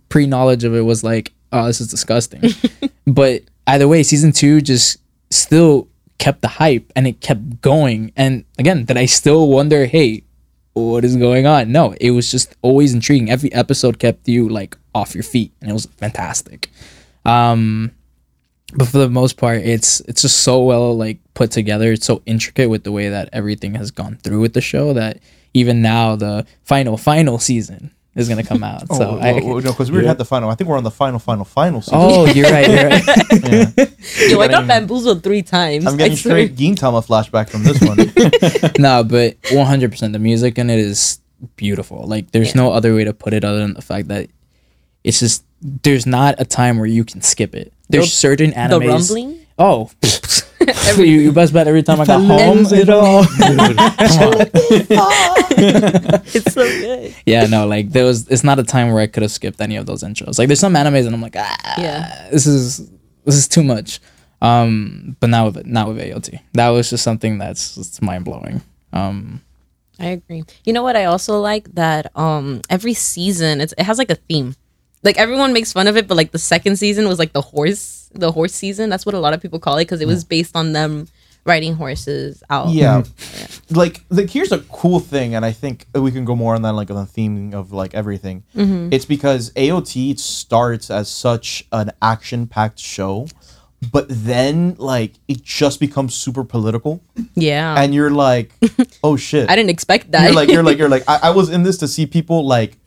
[0.10, 2.41] pre knowledge of it was like, "Oh, this is disgusting."
[3.06, 4.97] but either way, season two just
[5.29, 8.12] still kept the hype and it kept going.
[8.15, 10.23] And again, that I still wonder, hey,
[10.73, 11.71] what is going on?
[11.71, 13.29] No, it was just always intriguing.
[13.29, 16.69] Every episode kept you like off your feet, and it was fantastic.
[17.25, 17.91] Um,
[18.75, 21.91] but for the most part, it's it's just so well like put together.
[21.91, 25.19] It's so intricate with the way that everything has gone through with the show that
[25.53, 28.84] even now the final final season is gonna come out.
[28.89, 30.49] Oh, so well, I, well, no, because we already had the final.
[30.49, 31.97] I think we're on the final, final, final season.
[31.99, 32.69] oh, you're right.
[32.69, 33.89] You're right.
[34.30, 35.86] Yo, I got bamboozled three times.
[35.88, 36.36] I'm I getting swear.
[36.47, 37.97] straight Gintama flashback from this one.
[38.80, 41.19] no, but 100% the music in it is
[41.56, 42.06] beautiful.
[42.08, 44.30] Like there's no other way to put it other than the fact that
[45.04, 47.73] it's just there's not a time where you can skip it.
[47.89, 48.88] There's The- certain The animes.
[48.88, 49.39] rumbling.
[49.58, 49.89] Oh,
[50.97, 52.65] you, you best bet every time I got home.
[52.71, 53.23] it all.
[55.56, 57.15] It's so good.
[57.26, 58.28] Yeah, no, like there was.
[58.28, 60.39] It's not a time where I could have skipped any of those intros.
[60.39, 62.30] Like there's some animes and I'm like, ah, Yeah.
[62.32, 62.89] this is
[63.26, 63.99] this is too much.
[64.41, 66.39] Um, but not with not with AOT.
[66.54, 68.62] That was just something that's it's mind blowing.
[68.91, 69.41] Um,
[69.99, 70.43] I agree.
[70.65, 74.15] You know what I also like that um every season it's it has like a
[74.15, 74.56] theme.
[75.04, 78.02] Like everyone makes fun of it, but like the second season was like the horse
[78.13, 78.89] the horse season.
[78.89, 80.30] That's what a lot of people call it because it was mm.
[80.30, 81.08] based on them
[81.45, 82.67] riding horses out.
[82.67, 82.78] Mm-hmm.
[82.78, 83.04] Yeah.
[83.69, 86.73] like like here's a cool thing, and I think we can go more on that
[86.73, 88.43] like on the theme of like everything.
[88.56, 88.89] Mm-hmm.
[88.91, 93.28] It's because AOT starts as such an action packed show,
[93.91, 97.02] but then like it just becomes super political,
[97.36, 97.76] Yeah.
[97.82, 98.54] and you're like,
[99.04, 99.49] oh shit.
[99.49, 100.26] I didn't expect that.
[100.26, 102.78] You're like you're like you're like I, I was in this to see people like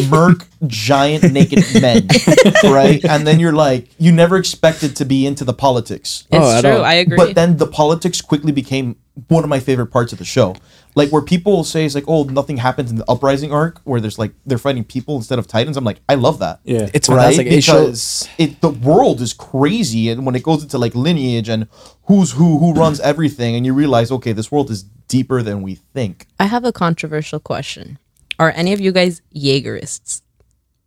[0.10, 2.08] murk giant naked men,
[2.64, 3.04] right?
[3.04, 6.26] And then you're like you never expected to be into the politics.
[6.32, 6.70] Oh, it's Oh, at true.
[6.78, 6.84] all.
[6.84, 7.16] I agree.
[7.16, 8.96] But then the politics quickly became
[9.28, 10.56] one of my favorite parts of the show.
[10.96, 14.18] Like where people say it's like, oh, nothing happens in the uprising arc where there's
[14.18, 15.76] like they're fighting people instead of titans.
[15.76, 16.60] I'm like, I love that.
[16.64, 16.88] Yeah.
[16.94, 17.34] it's Right?
[17.34, 17.46] fantastic.
[17.48, 21.68] It Because it the world is crazy and when it goes into like lineage and
[22.04, 25.74] who's who, who runs everything, and you realize, okay, this world is deeper than we
[25.76, 26.26] think.
[26.40, 27.98] I have a controversial question.
[28.38, 30.22] Are any of you guys Jaegerists?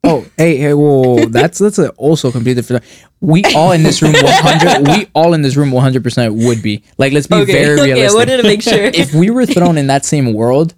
[0.03, 1.25] Oh, hey, hey, whoa, whoa, whoa.
[1.25, 2.85] that's that's a also completely different.
[3.19, 4.87] We all in this room, one hundred.
[4.87, 7.13] we all in this room, one hundred percent would be like.
[7.13, 8.17] Let's be very okay, I realistic.
[8.17, 8.83] wanted to make sure.
[8.93, 10.75] if we were thrown in that same world,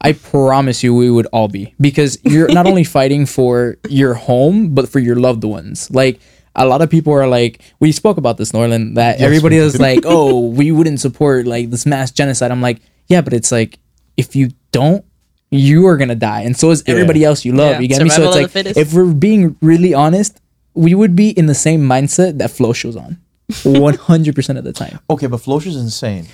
[0.00, 4.74] I promise you, we would all be because you're not only fighting for your home,
[4.74, 5.90] but for your loved ones.
[5.90, 6.20] Like
[6.54, 10.00] a lot of people are like, we spoke about this, Norland, that everybody is like,
[10.04, 12.50] oh, we wouldn't support like this mass genocide.
[12.50, 13.78] I'm like, yeah, but it's like
[14.18, 15.04] if you don't.
[15.50, 17.72] You are gonna die, and so is everybody else you love.
[17.72, 18.08] Yeah, You get me?
[18.08, 18.78] So survival it's of like, the fittest.
[18.80, 20.40] if we're being really honest,
[20.74, 23.18] we would be in the same mindset that Flo shows on,
[23.62, 24.98] one hundred percent of the time.
[25.08, 26.26] Okay, but Flosh is insane.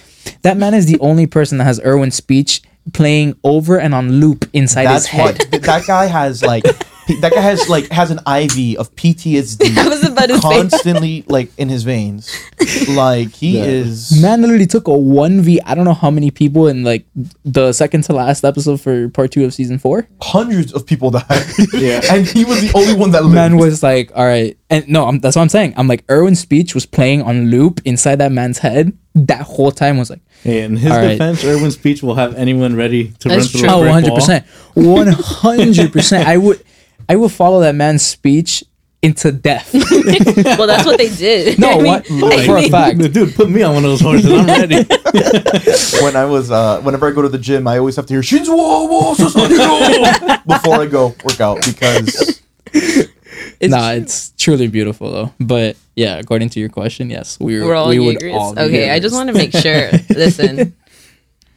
[0.43, 4.49] That man is the only person that has Erwin's speech playing over and on loop
[4.53, 5.39] inside That's his head.
[5.51, 6.73] th- that guy has like he-
[7.21, 10.41] that guy has like has an IV of PTSD I was about to say.
[10.41, 12.31] constantly like in his veins.
[12.89, 15.61] Like he is Man literally took a one v.
[15.63, 17.05] I don't know how many people in like
[17.45, 20.07] the second to last episode for part two of season four.
[20.21, 21.25] hundreds of people died.
[21.73, 22.01] Yeah.
[22.11, 23.35] and he was the only one that lived.
[23.35, 25.75] Man was like, all right, and no, I'm, that's what I'm saying.
[25.77, 28.97] I'm like, Erwin's speech was playing on loop inside that man's head.
[29.15, 31.09] That whole time was like, Hey, in his All right.
[31.13, 33.69] defense, Erwin's speech will have anyone ready to That's run through true.
[33.69, 34.45] a oh, brick 100%.
[34.75, 36.27] 100 percent.
[36.29, 36.63] I would,
[37.09, 38.65] I will follow that man's speech
[39.03, 39.75] into death.
[39.75, 41.59] well, that's what they did.
[41.59, 42.99] No, I mean, what I for a fact.
[42.99, 44.31] Dude, put me on one of those horses.
[44.31, 44.77] I'm ready.
[46.05, 48.23] when I was uh whenever I go to the gym, I always have to hear
[48.23, 52.41] Shinzou wo Sasageyo before I go work out because
[53.61, 54.03] It's nah, true.
[54.03, 55.33] it's truly beautiful though.
[55.41, 58.61] But yeah, according to your question, yes, we were, We're all we would all be
[58.61, 59.91] okay, I just want to make sure.
[60.11, 60.77] Listen.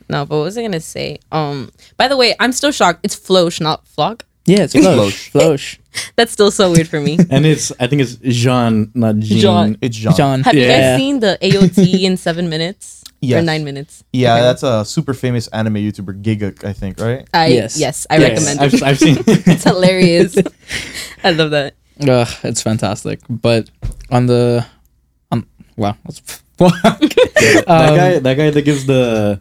[0.08, 1.19] No, but what was I gonna say?
[1.31, 2.99] Um, by the way, I'm still shocked.
[3.03, 4.25] It's Flosh, not Flock.
[4.45, 5.29] Yeah, it's Flosh.
[5.29, 5.79] Flosh.
[6.15, 7.17] That's still so weird for me.
[7.31, 9.39] and it's, I think it's Jean, not Jean.
[9.39, 9.77] Jean.
[9.81, 10.15] it's John.
[10.15, 10.43] John.
[10.43, 10.91] Have you Yeah.
[10.91, 13.43] guys seen the AOT in seven minutes or Yes.
[13.45, 14.03] nine minutes?
[14.13, 17.27] Yeah, that's a super famous anime YouTuber, Gigguk, I think, right?
[17.34, 17.77] I Yes.
[17.79, 18.84] yes, I Yes, recommend it.
[18.84, 19.17] I've, I've seen.
[19.27, 20.38] It's hilarious.
[21.23, 21.73] I love that.
[22.08, 23.21] Ugh, it's fantastic.
[23.29, 23.69] But
[24.12, 24.65] on the,
[25.31, 25.45] on
[25.77, 26.19] wow, that's
[26.58, 29.39] that Um, guy, that guy that gives the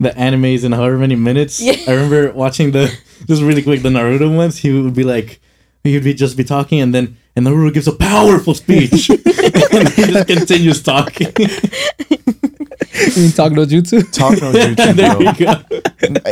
[0.00, 1.60] the animes in however many minutes.
[1.60, 1.74] Yeah.
[1.86, 2.92] I remember watching the
[3.26, 4.58] just really quick the Naruto ones.
[4.58, 5.40] He would be like,
[5.84, 9.88] he would be just be talking, and then and Naruto gives a powerful speech, and
[9.90, 11.32] he just continues talking.
[11.38, 14.02] you mean talk no jutsu?
[14.12, 14.52] Talk no
[14.92, 15.54] there you go.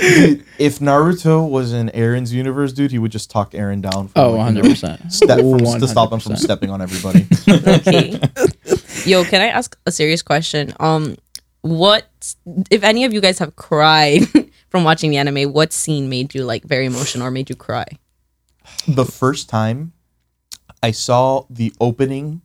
[0.01, 4.09] Dude, if Naruto was in Eren's universe, dude, he would just talk Eren down.
[4.09, 5.13] From, Oh, like, 100 percent.
[5.13, 7.27] Step from, to stop him from stepping on everybody.
[7.49, 8.19] Okay.
[9.05, 10.73] Yo, can I ask a serious question?
[10.81, 11.17] Um,
[11.69, 12.35] what
[12.71, 14.23] if any of you guys have cried
[14.69, 15.53] from watching the anime?
[15.53, 17.87] What scene made you like very emotional or made you cry?
[18.89, 19.93] the first time
[20.83, 22.43] I saw the opening,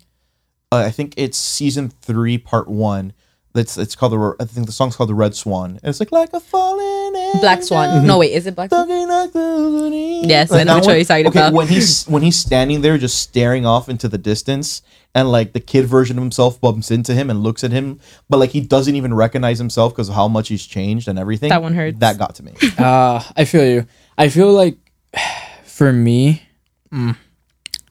[0.72, 3.14] uh, I think it's season three, part one.
[3.54, 4.36] That's it's called the.
[4.40, 5.72] I think the song's called the Red Swan.
[5.72, 8.08] And it's like like a falling Black Swan.
[8.08, 8.88] No, wait, is it Black Swan?
[8.88, 11.52] Yes, Yes, I know which one you're talking about.
[11.52, 14.82] When he's when he's standing there just staring off into the distance,
[15.14, 18.38] and like the kid version of himself bumps into him and looks at him, but
[18.38, 21.50] like he doesn't even recognize himself because of how much he's changed and everything.
[21.50, 22.00] That one hurts.
[22.00, 22.54] That got to me.
[22.78, 23.86] Uh, I feel you.
[24.18, 24.78] I feel like
[25.66, 26.44] for me,
[26.92, 27.16] mm,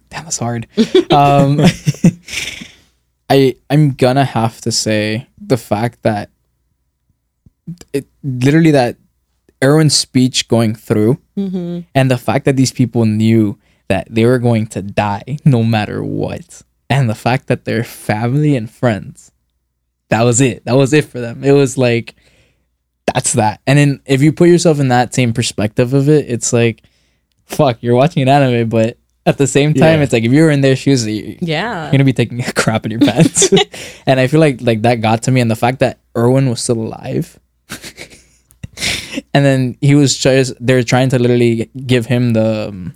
[0.08, 0.66] damn, that's hard.
[1.12, 1.60] um,
[3.30, 6.30] I I'm gonna have to say the fact that
[7.92, 8.96] it literally that
[9.62, 11.20] Erwin's speech going through,
[11.94, 16.02] and the fact that these people knew that they were going to die no matter
[16.02, 19.32] what, and the fact that they're family and friends.
[20.08, 20.64] That was it.
[20.64, 21.44] That was it for them.
[21.44, 22.16] It was like
[23.14, 23.60] that's that.
[23.66, 26.82] And then if you put yourself in that same perspective of it, it's like,
[27.44, 30.02] fuck, you're watching an anime, but at the same time, Yeah.
[30.04, 31.84] it's like if you were in their shoes, you- Yeah.
[31.84, 33.52] you're gonna be taking a crap in your pants.
[34.06, 36.60] and I feel like like that got to me, and the fact that Erwin was
[36.60, 37.38] still alive,
[39.34, 42.92] and then he was just they're trying to literally give him the um,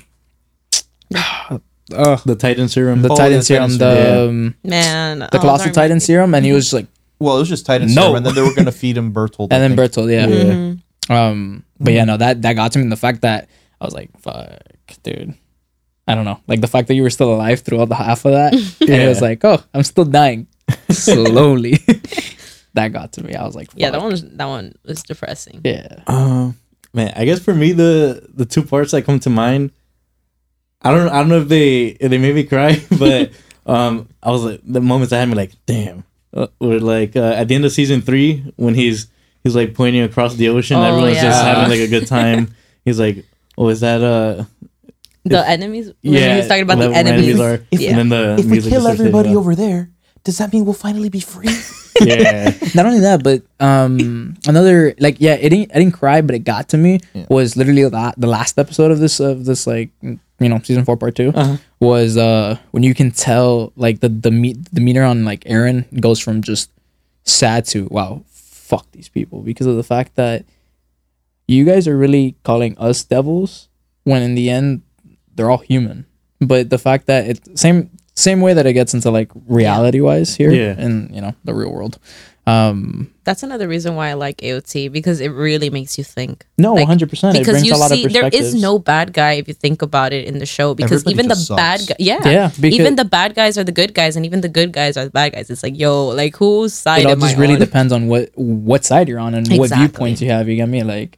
[1.93, 3.03] uh, The Titan serum.
[3.03, 5.19] the Oh, Titan the serum, Titan the serum, um, Man.
[5.31, 6.87] the colossal Titan serum, and he was like,
[7.19, 8.03] Well, it was just Titan No.
[8.03, 9.49] serum, and then they were gonna feed him Bertolt.
[9.53, 9.93] And then think.
[9.93, 10.27] Bertolt, yeah.
[10.27, 10.75] Yeah.
[11.29, 12.83] Um, but yeah, no, that that got to me.
[12.85, 13.49] And the fact that
[13.81, 14.59] I was like, "Fuck,
[15.03, 15.35] dude,"
[16.09, 18.25] I don't know, like the fact that you were still alive through all the half
[18.25, 20.47] of that, and it was like, "Oh, I'm still dying
[20.91, 21.79] slowly."
[22.75, 23.35] that got to me.
[23.35, 25.61] I was like, Yeah, that one was that one was depressing.
[25.63, 26.53] Yeah, Uh,
[26.95, 29.71] man, I guess for me the the two parts that come to mind,
[30.85, 33.33] I don't I don't know if they if they made me cry, but
[33.67, 37.33] um, I was like the moments I had me like, damn, uh, were like uh,
[37.41, 39.09] at the end of season three when he's
[39.43, 42.55] he's like pointing across the ocean, Oh, everyone's just having like a good time.
[42.85, 43.25] he's like,
[43.57, 44.45] oh, is that uh?
[45.27, 45.91] The enemies.
[46.03, 47.41] Yeah, Yeah, he's talking about the where enemies.
[47.41, 47.65] are.
[47.73, 47.97] Yeah.
[47.97, 49.41] And then the if we kill everybody hitting up.
[49.41, 49.89] over there,
[50.23, 51.49] does that mean we'll finally be free?
[52.03, 56.35] yeah, not only that, but um, another like yeah, it didn't I didn't cry, but
[56.35, 59.89] it got to me was literally the, the last episode of this of this like
[60.41, 61.57] you know season four part 2 Uh-huh.
[61.81, 65.85] was uh when you can tell like the the meet the meter on like Eren
[66.01, 66.71] goes from just
[67.25, 70.45] sad to wow fuck these people because of the fact that
[71.47, 73.69] you guys are really calling us devils
[74.05, 74.83] when in the end
[75.35, 76.07] they're all human
[76.41, 80.35] but the fact that it same same way that it gets into like reality wise
[80.37, 80.75] here Yeah.
[80.79, 81.99] in you know the real world
[82.47, 86.45] um That's another reason why I like AOT because it really makes you think.
[86.59, 89.49] no Like, 100% because brings you a lot see of there no bad guy if
[89.49, 91.89] you think about it in the show because Everybody even the just bad sucks.
[91.91, 94.49] guy yeah Yeah, because- even the bad guys are the good guys and even the
[94.51, 97.21] good guys are the bad guys it's like yo like whose side it all am
[97.21, 97.61] just I really on?
[97.61, 99.87] depends on what what side you're on and what Exactly.
[99.87, 101.17] viewpoints you have you get me like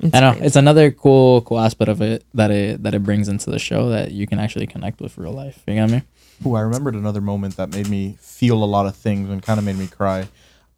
[0.00, 0.46] It's I know crazy.
[0.46, 3.88] it's another cool cool aspect of it that it that it brings into the show
[3.88, 6.02] that you can actually connect with real life you get me
[6.44, 9.58] Ooh, I remembered another moment that made me feel a lot of things and kind
[9.58, 10.28] of made me cry.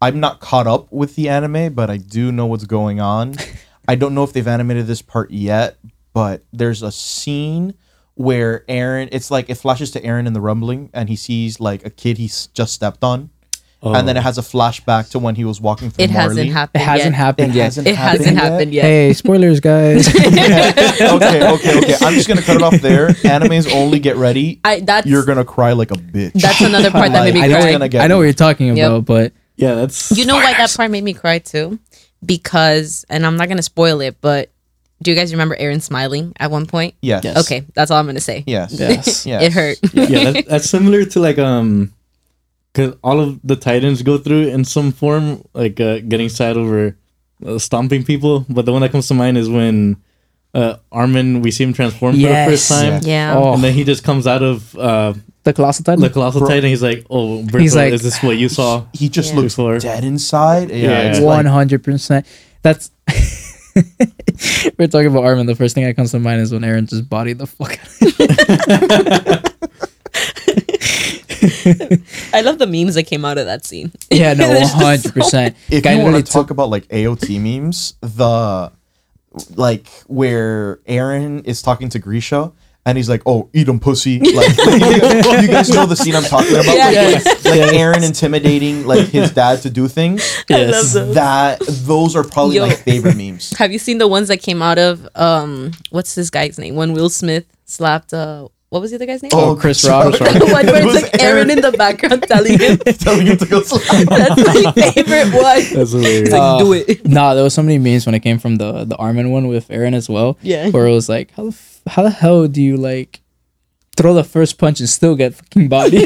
[0.01, 3.35] I'm not caught up with the anime, but I do know what's going on.
[3.87, 5.77] I don't know if they've animated this part yet,
[6.13, 7.73] but there's a scene
[8.15, 11.85] where Eren, it's like it flashes to Eren in the rumbling, and he sees like
[11.85, 13.29] a kid he's just stepped on,
[13.81, 14.23] and then it oh.
[14.23, 16.47] has a flashback to when he was walking through it Marley.
[16.47, 16.81] hasn't happened.
[16.81, 17.15] it happened hasn't yet.
[17.15, 18.51] happened It yet hasn't it hasn't happened yet?
[18.51, 21.95] happened yet hey spoilers guys okay, okay, okay.
[22.01, 23.07] I'm just gonna cut it off there.
[23.23, 24.59] Animes only get ready.
[24.65, 26.33] I that's You're gonna cry like a bitch.
[26.33, 28.19] that's another part that made me I know, cry gonna get I know me.
[28.19, 28.87] what you're talking Yep.
[28.91, 29.75] about but yeah.
[29.75, 31.79] That's You know why that part made me cry too?
[32.25, 34.49] Because, and I'm not gonna spoil it, but
[35.01, 36.95] do you guys remember Eren smiling at one point?
[37.01, 37.23] yes.
[37.23, 37.37] Yes.
[37.45, 38.43] Okay, that's all I'm gonna say.
[38.45, 38.73] Yes.
[38.79, 39.25] Yes.
[39.25, 39.43] Yes.
[39.43, 39.77] It hurt.
[39.93, 41.93] yeah, that, that's similar to like um,
[42.73, 46.97] cause all of the Titans go through in some form, like uh, getting sad over
[47.45, 48.45] uh, stomping people.
[48.49, 49.97] But the one that comes to mind is when
[50.53, 53.05] uh, Armin, we see him transform for the first time, Yes.
[53.05, 53.35] Yeah.
[53.37, 56.49] oh and then he just comes out of uh, the colossal titan the colossal Bro-
[56.49, 56.69] Titan.
[56.69, 59.39] He's like, "Oh, Bertolt, He's like- is this what you saw?" He just Yeah.
[59.39, 59.77] looks Before.
[59.79, 60.69] dead inside.
[60.69, 60.75] Yeah.
[60.75, 61.01] Yeah.
[61.11, 62.25] It's One like, hundred percent.
[62.61, 62.91] That's
[64.77, 65.45] we're talking about Armin.
[65.45, 67.77] The first thing that comes to mind is when Eren just bodied the fuck.
[72.33, 73.91] I love the memes that came out of that scene.
[74.11, 75.55] yeah, no, one There's so- hundred percent.
[75.69, 78.71] if you want to talk about like AOT memes, the
[79.55, 82.51] like where Eren is talking to Grisha
[82.85, 86.15] and he's like, "Oh, eat him, pussy." Like, you, guys, you guys know the scene
[86.15, 86.65] I'm talking about.
[86.65, 87.11] Yeah, like, yeah.
[87.11, 90.43] like, like Eren intimidating like his dad to do things.
[90.49, 91.13] I love those.
[91.13, 92.67] That those are probably Yo.
[92.67, 93.51] my favorite memes.
[93.57, 96.75] Have you seen the ones that came out of um what's this guy's name?
[96.75, 99.31] When Will Smith slapped uh what was the other guy's name?
[99.33, 100.13] Oh, Chris Rock.
[100.17, 103.61] the one where it's like Eren in the background telling him telling him to go
[103.63, 104.07] slap.
[104.07, 105.63] that's my favorite one.
[105.73, 106.21] That's hilarious.
[106.21, 107.07] It's like Uh, do it.
[107.07, 109.67] Nah, there was so many memes when it came from the the Armin one with
[109.69, 110.37] Eren as well.
[110.41, 110.69] Yeah.
[110.69, 113.21] where it was like, how the f- how the hell do you like
[113.97, 115.97] throw the first punch and still get fucking body?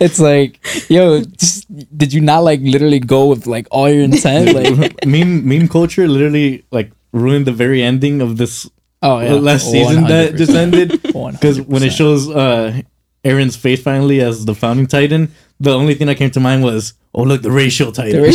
[0.00, 4.54] it's like, yo, just, did you not like literally go with like all your intent?
[4.54, 8.70] Like, meme meme culture literally like ruined the very ending of this
[9.02, 11.00] oh yeah, last season that just ended.
[11.12, 12.80] Because when it shows uh,
[13.24, 16.94] Eren's face finally as the founding Titan, the only thing that came to mind was,
[17.14, 18.22] "Oh look, the racial Titan."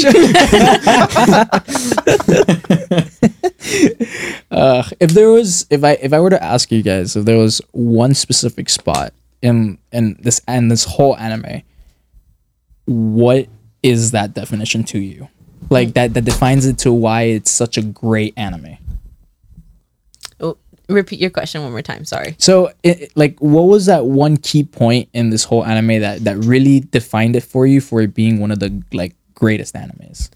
[4.51, 7.37] uh, if there was, if I if I were to ask you guys, if there
[7.37, 11.63] was one specific spot in in this and this whole anime,
[12.85, 13.47] what
[13.83, 15.27] is that definition to you?
[15.69, 18.77] Like that that defines it to why it's such a great anime.
[20.89, 22.05] Oh, repeat your question one more time.
[22.05, 22.35] Sorry.
[22.39, 26.37] So, it, like, what was that one key point in this whole anime that that
[26.37, 30.29] really defined it for you for it being one of the like greatest animes?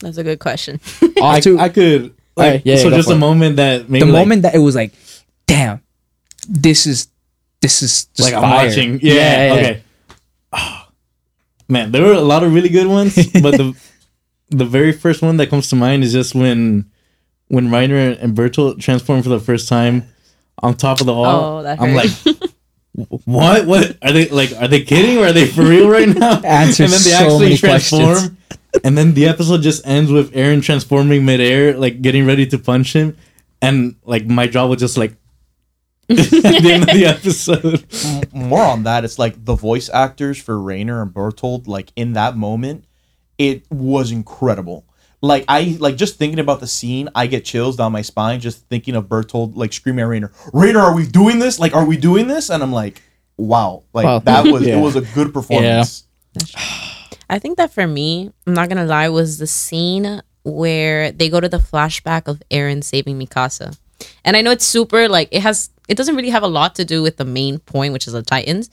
[0.00, 0.80] That's a good question.
[1.22, 2.14] I, I could.
[2.34, 3.18] Like, Alright, yeah, so go just a it.
[3.18, 4.92] moment that made the me like, moment that it was like,
[5.46, 5.82] damn,
[6.48, 7.08] this is
[7.60, 9.00] this is just like I'm watching.
[9.02, 9.82] Yeah, okay.
[10.52, 10.88] Ah,
[11.68, 13.76] man, there were a lot of really good ones, but the
[14.48, 16.90] the very first one that comes to mind is just when
[17.52, 20.08] when Reiner and Bertolt transform for the first time
[20.62, 21.62] on top of the wall.
[21.62, 22.10] Oh, I'm like,
[23.26, 23.66] what?
[23.66, 24.52] What are they like?
[24.58, 26.40] Are they kidding or are they for real right now?
[26.44, 28.04] Answer and then they so actually transform.
[28.06, 28.36] questions.
[28.84, 32.94] And then the episode just ends with Eren transforming midair, like getting ready to punch
[32.94, 33.18] him,
[33.60, 35.12] and like my jaw was just like
[36.08, 37.84] at the end of the episode.
[38.32, 42.34] more on that, it's like the voice actors for Reiner and Bertolt, like in that
[42.34, 42.86] moment,
[43.36, 44.86] it was incredible.
[45.24, 48.66] Like I like just thinking about the scene, I get chills down my spine just
[48.68, 51.58] thinking of Bertolt like screaming at Reiner, Reiner, are we doing this?
[51.60, 52.50] Like, are we doing this?
[52.50, 53.00] And I'm like,
[53.36, 54.18] wow, like Wow.
[54.20, 54.78] that was Yeah.
[54.78, 56.04] it was a good performance.
[57.30, 61.38] I think that for me, I'm not gonna lie, was the scene where they go
[61.40, 63.76] to the flashback of Eren saving Mikasa.
[64.24, 66.84] And I know it's super like it has it doesn't really have a lot to
[66.84, 68.70] do with the main point, which is the Titans.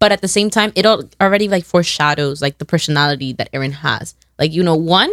[0.00, 3.72] But at the same time, it al- already like foreshadows like the personality that Eren
[3.72, 4.14] has.
[4.38, 5.10] Like, you know, one,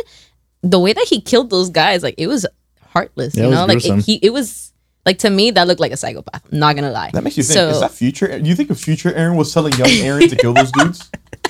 [0.69, 2.45] the way that he killed those guys, like it was
[2.82, 3.36] heartless.
[3.36, 4.71] Yeah, you it know, like it, he it was
[5.06, 6.41] like to me that looked like a psychopath.
[6.51, 7.12] I'm not gonna lie.
[7.13, 9.54] That makes you think, So is that future do you think if future Eren was
[9.54, 11.10] telling young Eren to kill those dudes?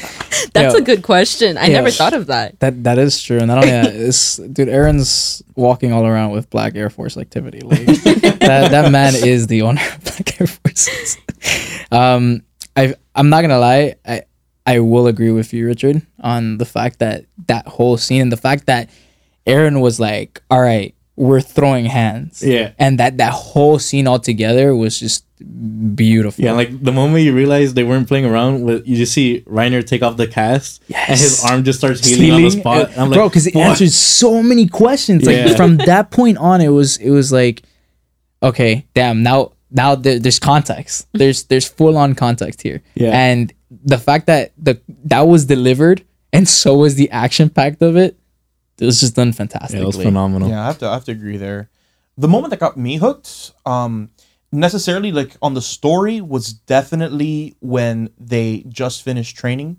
[0.53, 0.77] that's Yeah.
[0.77, 1.57] a good question.
[1.57, 1.79] I Yeah.
[1.79, 2.59] never thought of that.
[2.59, 4.67] That that is true, and not only that, it's dude.
[4.67, 7.61] Eren's walking all around with Black Air Force activity.
[7.61, 7.85] Like,
[8.43, 11.17] that that man is the owner of Black Air Forces.
[11.91, 12.41] Um,
[12.75, 13.95] I I'm not gonna lie.
[14.05, 14.23] I
[14.65, 18.37] I will agree with you, Richard, on the fact that that whole scene and the
[18.37, 18.89] fact that
[19.47, 22.71] Eren was like, "All right, we're throwing hands," Yeah.
[22.79, 25.23] and that that whole scene altogether was just
[25.95, 26.43] beautiful.
[26.43, 29.85] Yeah, like the moment you realize they weren't playing around with, you just see Reiner
[29.85, 31.09] take off the cast, yes.
[31.09, 32.77] and his arm just starts healing, on the spot.
[32.77, 35.23] uh, And I'm like, bro, because it answers so many questions.
[35.25, 35.55] Like Yeah.
[35.55, 37.63] from that point on, it was it was like,
[38.41, 39.23] okay, damn.
[39.23, 41.07] Now now there, there's context.
[41.13, 42.81] There's there's full on context here.
[42.95, 43.11] Yeah.
[43.11, 47.95] and the fact that the that was delivered and so was the action packed of
[47.97, 48.17] it.
[48.79, 49.81] It was just done Yeah, fantastically.
[49.83, 50.49] it was phenomenal.
[50.49, 51.69] Yeah, I have to I have to agree there.
[52.17, 54.09] The moment that got me hooked, um,
[54.51, 59.77] necessarily like on the story was definitely when they just finished training,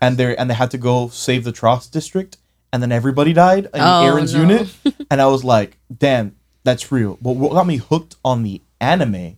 [0.00, 2.36] and they and they had to go save the Trost district,
[2.72, 4.40] and then everybody died in Oh, Eren's no.
[4.42, 4.74] unit,
[5.10, 7.18] and I was like, damn, that's real.
[7.20, 9.36] But what got me hooked on the anime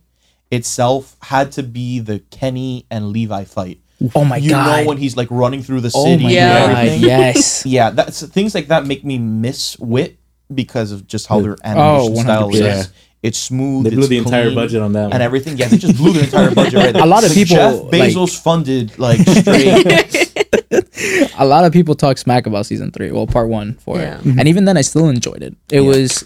[0.51, 3.79] itself had to be the Kenny and Levi fight.
[4.15, 4.77] Oh my you god!
[4.79, 6.13] You know when he's like running through the oh city.
[6.13, 6.67] oh city my Yeah.
[6.67, 6.77] god!
[6.87, 7.65] everything Yes.
[7.77, 10.17] yeah, that's things like that make me miss Wit
[10.53, 11.69] because of just how their Oh,
[12.09, 12.59] animation style is.
[12.59, 12.83] Yeah.
[13.23, 13.85] It's smooth.
[13.85, 15.13] They blew it's the entire budget on that one.
[15.13, 15.57] and everything.
[15.57, 16.73] Yeah, they just blew the entire budget.
[16.73, 16.95] Right.
[16.95, 20.49] A lot of Like, people, Jeff like- funded like straight.
[21.39, 23.11] a lot of people talk smack about season three.
[23.11, 24.19] Well, part one for Yeah.
[24.19, 25.55] it, and even then, I still enjoyed it.
[25.71, 26.25] It was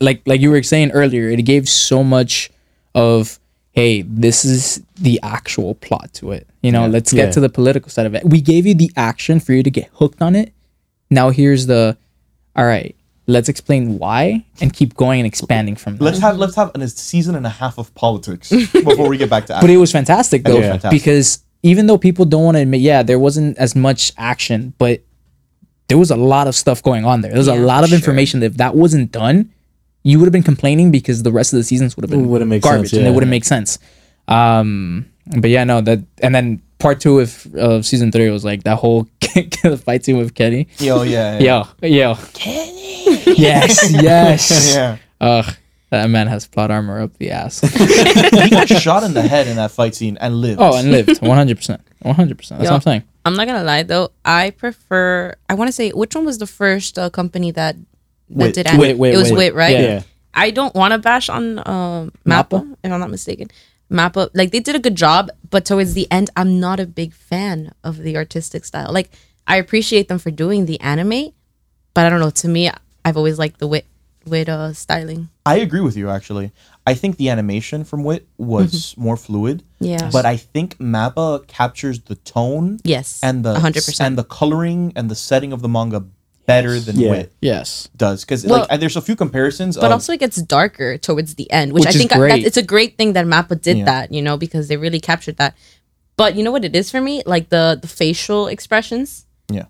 [0.00, 1.30] like like you were saying earlier.
[1.30, 2.50] It gave so much
[2.94, 3.38] of
[3.76, 6.48] hey, this is the actual plot to it.
[6.62, 7.30] You know, let's get Yeah.
[7.32, 8.24] to the political side of it.
[8.24, 10.52] We gave you the action for you to get hooked on it.
[11.10, 11.96] Now here's the
[12.56, 12.96] all right.
[13.28, 16.06] Let's explain why and keep going and expanding from there.
[16.06, 19.46] let's have let's have a season and a half of politics before we get back
[19.46, 19.54] to.
[19.54, 19.60] Action.
[19.68, 20.90] But it was fantastic though, was fantastic.
[20.98, 25.02] because even though people don't want to admit, yeah, there wasn't as much action, but
[25.88, 27.30] there was a lot of stuff going on there.
[27.32, 27.98] There was a lot of sure.
[27.98, 29.50] information that if that wasn't done,
[30.06, 32.48] you would have been complaining because the rest of the seasons would have been wouldn't
[32.48, 33.80] make garbage sense, and it wouldn't make sense.
[34.28, 38.62] Um, but yeah, no, that and then part two of of season three was like
[38.62, 39.08] that whole
[39.84, 40.68] fight scene with Kenny.
[40.78, 41.64] Yo, yeah, yeah.
[41.82, 43.18] Yo, yo, Kenny.
[43.36, 44.74] Yes, yes.
[44.76, 44.98] yeah.
[45.20, 45.56] Ugh,
[45.90, 47.60] that man has plot armor up the ass.
[48.46, 50.60] He got shot in the head in that fight scene and lived.
[50.60, 51.80] Oh, and lived 100%.
[52.04, 52.48] 100%.
[52.48, 53.02] That's what I'm saying.
[53.24, 54.12] I'm not gonna lie though.
[54.24, 55.34] I prefer.
[55.48, 57.74] I want to say which one was the first uh, company that
[58.30, 58.80] that did anime?
[58.80, 59.38] Wit, Wit, it was Wit.
[59.38, 59.72] Wit, right?
[59.72, 59.80] Yeah.
[59.80, 60.02] yeah.
[60.34, 62.76] I don't want to bash on um, Mappa, Mappa?
[62.84, 63.48] if I'm not mistaken.
[63.90, 67.14] Mappa, like they did a good job, but towards the end, I'm not a big
[67.14, 68.92] fan of the artistic style.
[68.92, 69.10] Like
[69.46, 71.32] I appreciate them for doing the anime,
[71.94, 72.30] but I don't know.
[72.30, 72.70] To me,
[73.04, 73.86] I've always liked the Wit
[74.26, 75.28] Wit uh, styling.
[75.46, 76.50] I agree with you actually.
[76.84, 79.62] I think the animation from Wit was more fluid.
[79.80, 80.10] Yeah.
[80.12, 84.00] But I think Mappa captures the tone Yes, and the 100%.
[84.00, 86.04] and the coloring and the setting of the manga
[86.46, 87.10] better than Yeah.
[87.10, 87.88] Wit Yes.
[87.96, 89.76] does because Well- like there's a few comparisons.
[89.76, 92.18] but of, also it gets darker towards the end, which, Which I is think that
[92.18, 92.44] great.
[92.46, 93.84] it's a great thing that Mappa did Yeah.
[93.86, 95.54] that, you know, because they really captured that.
[96.16, 99.26] But you know what it is for me, like the the facial expressions.
[99.50, 99.64] yeah.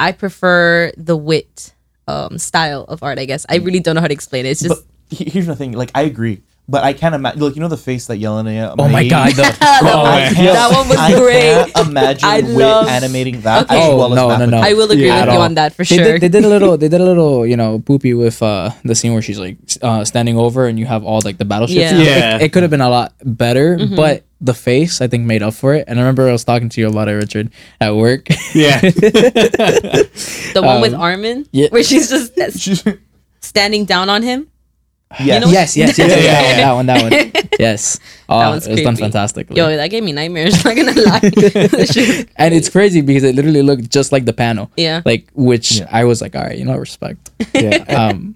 [0.00, 1.72] I prefer the wit
[2.08, 3.18] um, style of art.
[3.18, 4.50] I guess I really don't know how to explain it.
[4.50, 4.74] It's just
[5.10, 7.40] but here's the thing like i agree but I can't imagine.
[7.40, 8.74] Like you know the face that Yelena.
[8.78, 9.10] Oh my made?
[9.10, 10.34] god, the, that, Oh, one, man.
[10.34, 11.74] that one was I great.
[11.74, 13.76] can't imagine I Wit love- animating that Okay.
[13.76, 14.58] as Oh, well as no, no, Mappa no.
[14.58, 15.44] I will agree Yeah, with you all.
[15.44, 16.04] on that for they sure.
[16.16, 18.94] did, they did a little they did a little you know poopy with uh the
[18.94, 21.78] scene where she's like s- uh standing over and you have all like the battleships
[21.80, 21.90] Yeah.
[21.94, 22.02] and.
[22.04, 22.36] Yeah.
[22.36, 23.96] it, it could have been a lot better Mm-hmm.
[23.96, 26.68] but the face i think made up for it and i remember i was talking
[26.68, 27.50] to you about it richard
[27.80, 28.80] at work Yeah.
[30.54, 31.68] the one with Armin, Um, yeah.
[31.68, 32.32] where she's just
[33.40, 34.48] standing down on him.
[35.20, 35.44] Yes.
[35.44, 38.38] know- yes yes yes, Yeah, yes, yeah, that one that one that one yes oh,
[38.38, 39.02] That one's it was done creepy.
[39.04, 40.64] fantastically Yo, that gave me nightmares.
[40.64, 41.20] Not gonna lie.
[41.20, 45.02] That shit was- and it's crazy because it literally looked just like the panel yeah.
[45.04, 45.88] like which Yeah.
[45.90, 47.84] i was like all right you know respect yeah.
[47.88, 48.34] um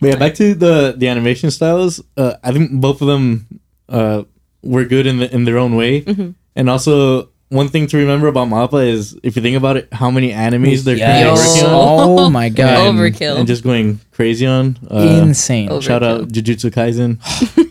[0.00, 1.98] But yeah, back to the the animation styles.
[2.16, 3.48] Uh, I think both of them
[3.90, 4.22] uh,
[4.62, 6.30] were good in the, in their own way, Mm-hmm.
[6.54, 10.10] and also one thing to remember about Mappa is if you think about it, how
[10.10, 11.38] many animes they're yes.
[11.38, 13.36] working on oh my god and, Overkill.
[13.38, 14.78] and just going crazy on.
[14.90, 17.18] Uh, insane Over- shout out Jujutsu Kaisen.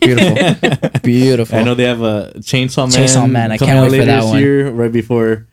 [0.00, 3.06] beautiful beautiful I know they have a Chainsaw Man.
[3.06, 4.38] Chainsaw Man, I can't out wait for later that this one.
[4.40, 5.46] year, right before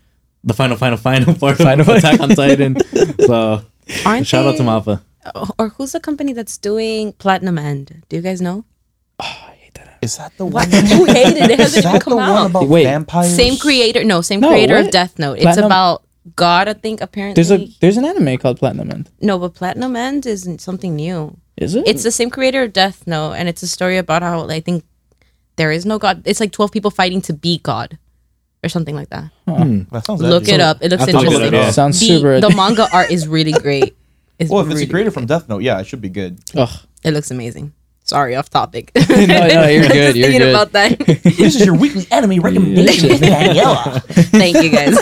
[0.43, 2.77] the final, final, final part Final- of Attack on Titan.
[3.19, 3.61] so
[4.05, 5.01] Aren't shout out to they- Mappa.
[5.57, 8.03] Or who's the company that's doing Platinum End?
[8.09, 8.63] Do you guys know?
[10.01, 10.69] Is that the one?
[10.71, 11.51] you hated it?
[11.51, 12.45] It Is hasn't that the come one out.
[12.51, 12.83] about Wait.
[12.83, 13.35] vampires?
[13.35, 14.85] Same creator, no, same No, creator what?
[14.85, 15.33] of Death Note.
[15.33, 16.03] It's Platinum- about
[16.35, 17.01] God, I think.
[17.01, 19.09] Apparently, There's a there's an anime called Platinum End.
[19.21, 21.37] no, but Platinum End isn't something new.
[21.57, 21.87] Is it?
[21.87, 24.83] It's the same creator of Death Note, and it's a story about how I think
[25.55, 26.21] there is no God.
[26.25, 27.97] It's like twelve people fighting to be God,
[28.63, 29.31] or something like that.
[29.47, 29.83] Hmm.
[29.91, 30.53] That sounds Look edgy.
[30.53, 30.77] it up.
[30.81, 31.53] It looks I have to look it up, interesting.
[31.61, 31.71] yeah.
[31.71, 32.41] sounds The, super.
[32.41, 33.95] the manga art is really great.
[34.37, 35.13] It's Well, if it's really a creator great.
[35.13, 36.39] from Death Note, yeah, it should be good.
[36.57, 36.69] Ugh.
[37.03, 37.71] it looks amazing.
[38.05, 38.91] Sorry, off topic.
[39.09, 40.15] no, no, you're good.
[40.15, 40.49] Just You're thinking good.
[40.51, 40.99] about that.
[41.23, 44.01] this is your weekly anime recommendation, Daniela.
[44.29, 44.95] Thank you guys.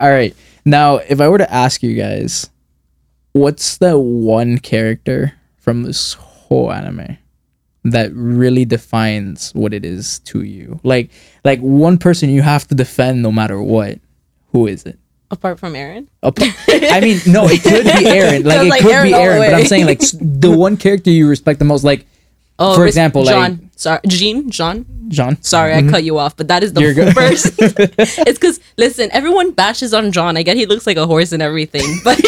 [0.00, 0.34] All right.
[0.64, 2.48] Now, if I were to ask you guys,
[3.32, 7.18] what's the one character from this whole anime
[7.84, 10.78] that really defines what it is to you?
[10.84, 11.10] Like,
[11.44, 13.98] like one person you have to defend no matter what.
[14.52, 15.00] Who is it?
[15.32, 18.44] Apart from Eren, I mean, no, it could be Eren.
[18.44, 21.26] Like, it like, could Eren be Eren, but I'm saying like the one character you
[21.26, 21.84] respect the most.
[21.84, 22.06] Like,
[22.58, 23.70] oh, For example, like- John.
[23.74, 24.84] sorry, Jean, John.
[25.08, 25.40] John.
[25.42, 27.00] Sorry, I cut you off, but that is the Mm-hmm.
[27.00, 27.54] You're first.
[27.58, 30.36] it's because listen, everyone bashes on John.
[30.36, 32.20] I get he looks like a horse and everything, but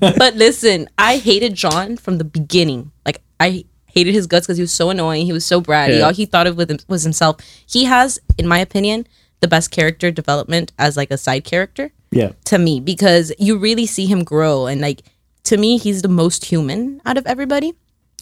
[0.00, 2.92] but listen, I hated John from the beginning.
[3.06, 5.24] Like I hated his guts because he was so annoying.
[5.24, 5.98] He was so bratty.
[5.98, 6.04] Yeah.
[6.04, 7.36] All he thought of with him, was himself.
[7.66, 9.06] He has, in my opinion,
[9.40, 12.32] the best character development as like a side character Yeah.
[12.46, 15.02] to me because you really see him grow and like
[15.44, 17.74] to me he's the most human out of everybody.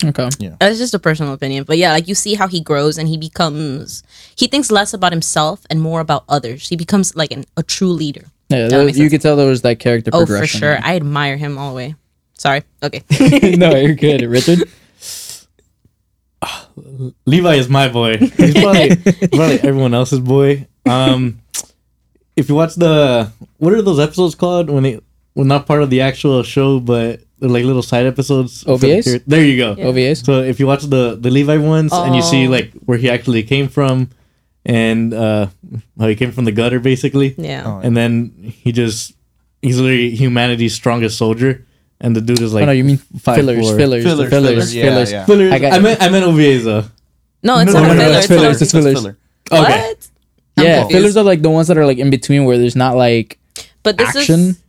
[0.05, 0.29] Okay.
[0.39, 0.57] Yeah.
[0.61, 1.65] That's just a personal opinion.
[1.65, 4.03] But yeah, like you see how he grows and he becomes
[4.37, 6.69] he thinks less about himself and more about others.
[6.69, 8.25] He becomes like an, a true leader.
[8.51, 9.13] Yeah, That there- makes you sense.
[9.13, 10.61] could tell there was that character Oh, progression.
[10.61, 10.79] for sure.
[10.83, 11.95] I admire him all the way.
[12.37, 12.63] Sorry.
[12.83, 13.03] Okay.
[13.57, 14.69] no, you're good, Richard.
[17.27, 18.19] Levi is my boy.
[18.19, 20.67] He's probably, he's probably everyone else's boy.
[20.85, 21.41] Um,
[22.37, 25.01] if you watch the what are those episodes called when they
[25.35, 28.63] well not part of the actual show, but they're like little side episodes.
[28.63, 29.23] for the OVAs?
[29.27, 29.75] There you go.
[29.77, 30.25] OVAs.
[30.25, 32.51] So if you watch the the Levi ones and you see Oh.
[32.51, 34.11] like where he actually came from,
[34.67, 35.47] and uh,
[35.99, 37.63] how he came from the gutter basically, Yeah.
[37.67, 38.33] Oh, and then
[38.63, 39.15] he just
[39.63, 41.65] he's literally humanity's strongest soldier,
[42.01, 43.77] and the dude is like oh no, you mean five, fillers, four.
[43.77, 45.13] fillers, Fillers, fillers, fillers, yeah, fillers.
[45.13, 45.25] yeah.
[45.27, 45.53] Fillers.
[45.53, 46.85] I I, meant I meant OVAs though.
[47.43, 48.17] No, it's No, not no, a no, filler.
[48.17, 49.17] it's It's fillers, not- it's fillers.
[49.51, 50.09] What?
[50.65, 50.73] Okay.
[50.73, 50.99] Yeah, confused.
[51.01, 53.39] fillers are like the ones that are like in between where there's not like
[53.83, 54.41] But this action.
[54.41, 54.63] is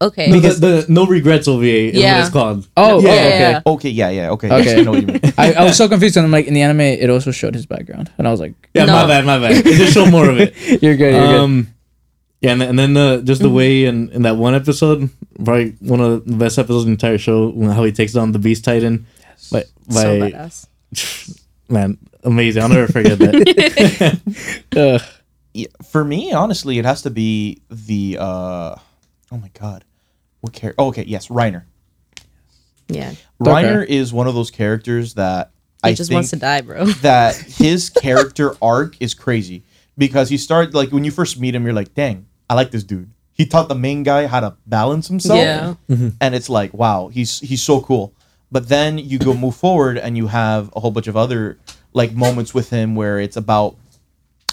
[0.00, 0.30] okay.
[0.30, 2.14] No, the, the no regrets OVA is Yeah.
[2.16, 2.68] what it's called.
[2.76, 3.38] Oh, Yeah, oh, yeah, okay.
[3.38, 3.60] yeah.
[3.66, 4.50] Okay, yeah, yeah, okay.
[4.50, 4.74] Okay.
[4.80, 5.20] I know what you mean.
[5.38, 7.66] I, I was so confused, and I'm like, in the anime, it also showed his
[7.66, 8.92] background, and I was like, Yeah, No.
[8.94, 9.64] my bad, my bad.
[9.66, 10.54] It just showed more of it.
[10.82, 11.68] "You're good, you're good." Um,
[12.40, 15.08] yeah, and, then- and then uh, just the way in, in that one episode,
[15.42, 18.38] probably one of the best episodes in the entire show, how he takes down the
[18.38, 19.06] Beast Titan.
[19.50, 20.66] By, by so badass.
[21.68, 22.62] man, amazing!
[22.62, 24.20] I'll never forget that.
[24.76, 25.02] Ugh.
[25.56, 28.74] Yeah, for me, honestly, it has to be the uh
[29.32, 29.84] oh my god.
[30.40, 30.80] What character?
[30.82, 31.64] Oh, okay, yes, Reiner.
[32.88, 33.14] Yeah.
[33.40, 35.50] Reiner is one of those characters that
[35.82, 36.84] He I just think wants to die, bro.
[37.02, 39.62] that his character arc is crazy
[39.98, 42.84] because he started like when you first meet him, you're like, dang, I like this
[42.84, 43.10] dude.
[43.32, 45.74] He taught the main guy how to balance himself, Yeah.
[46.20, 48.12] and it's like, wow, he's he's so cool.
[48.52, 51.58] But then you go move forward, and you have a whole bunch of other
[51.92, 53.76] like moments with him where it's about,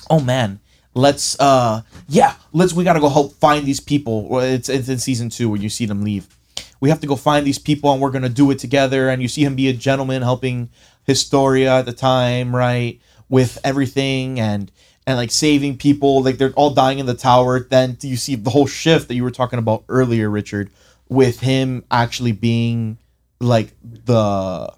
[0.09, 0.59] oh man,
[0.93, 4.39] let's uh yeah, let's we gotta go help find these people.
[4.39, 6.27] It's it's in season two where you see them leave.
[6.79, 9.09] We have to go find these people, and we're gonna do it together.
[9.09, 10.69] And you see him be a gentleman helping
[11.05, 12.99] Historia at the time, right?
[13.29, 14.71] With everything and
[15.05, 17.59] and like saving people, like they're all dying in the tower.
[17.59, 20.69] Then you see the whole shift that you were talking about earlier, Richard,
[21.09, 22.97] with him actually being
[23.39, 24.73] like the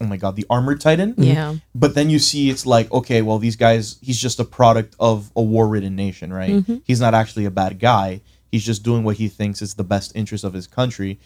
[0.00, 1.14] oh my god, the armored titan.
[1.16, 1.56] Yeah.
[1.74, 5.30] But then you see it's like, okay, well, these guys, he's just a product of
[5.36, 6.50] a war ridden nation, right?
[6.50, 6.76] Mm-hmm.
[6.84, 8.20] He's not actually a bad guy.
[8.50, 11.18] He's just doing what he thinks is the best interest of his country.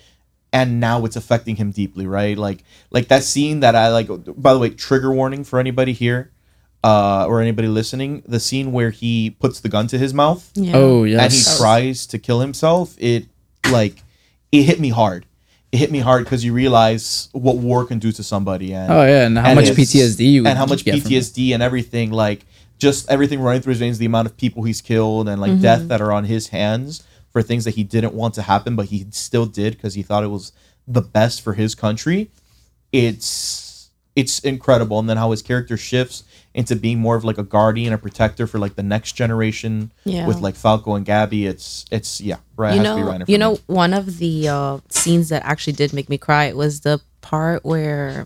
[0.52, 2.36] And now it's affecting him deeply, right?
[2.36, 6.30] Like like that scene that I like by the way, trigger warning for anybody here,
[6.84, 10.72] uh, or anybody listening, the scene where he puts the gun to his mouth Yeah.
[10.76, 13.26] Oh and he tries to kill himself, it
[13.70, 14.02] like
[14.50, 15.26] it hit me hard.
[15.72, 19.02] It hit me hard because you realize what war can do to somebody and Oh
[19.04, 20.84] yeah, and how and much PTSD you and how much.
[20.84, 22.44] PTSD and everything like
[22.78, 25.62] just everything running through his veins the amount of people he's killed and like mm-hmm.
[25.62, 28.86] death that are on his hands for things that he didn't want to happen but
[28.86, 30.52] he still did because he thought it was
[30.86, 32.30] the best for his country.
[32.90, 34.98] It's it's incredible.
[34.98, 36.24] And then how his character shifts
[36.54, 40.26] into being more of like a guardian a protector for like the next generation Yeah.
[40.26, 43.34] with like falco and gabby it's it's yeah right you has to be know, you
[43.34, 43.38] me.
[43.38, 47.64] know, one of the uh, scenes that actually did make me cry was the part
[47.64, 48.24] where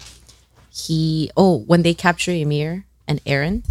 [0.72, 3.62] he, oh, when they capture Ymir and Eren,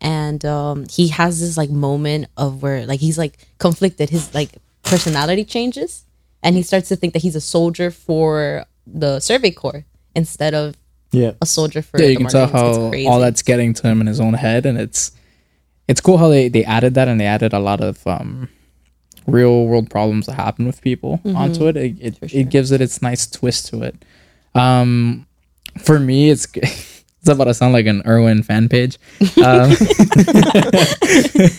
[0.00, 4.50] and um, he has this like moment of where like he's like conflicted, his like
[4.82, 6.04] personality changes,
[6.42, 10.76] and he starts to think that he's a soldier for the Survey Corps instead of
[11.12, 11.32] Yeah.
[11.40, 12.94] a soldier for yeah, the you can tell Marines.
[12.94, 15.12] It's how all that's getting to him in his own head, and it's
[15.88, 18.48] it's cool how they they added that and they added a lot of um
[19.26, 21.76] real world problems that happen with people onto it.
[21.76, 22.40] It it, sure.
[22.40, 24.04] it gives it its nice twist to it.
[24.54, 25.26] Um,
[25.78, 28.98] for me, it's it's about to sound like an Erwin fan page.
[29.44, 29.70] Um,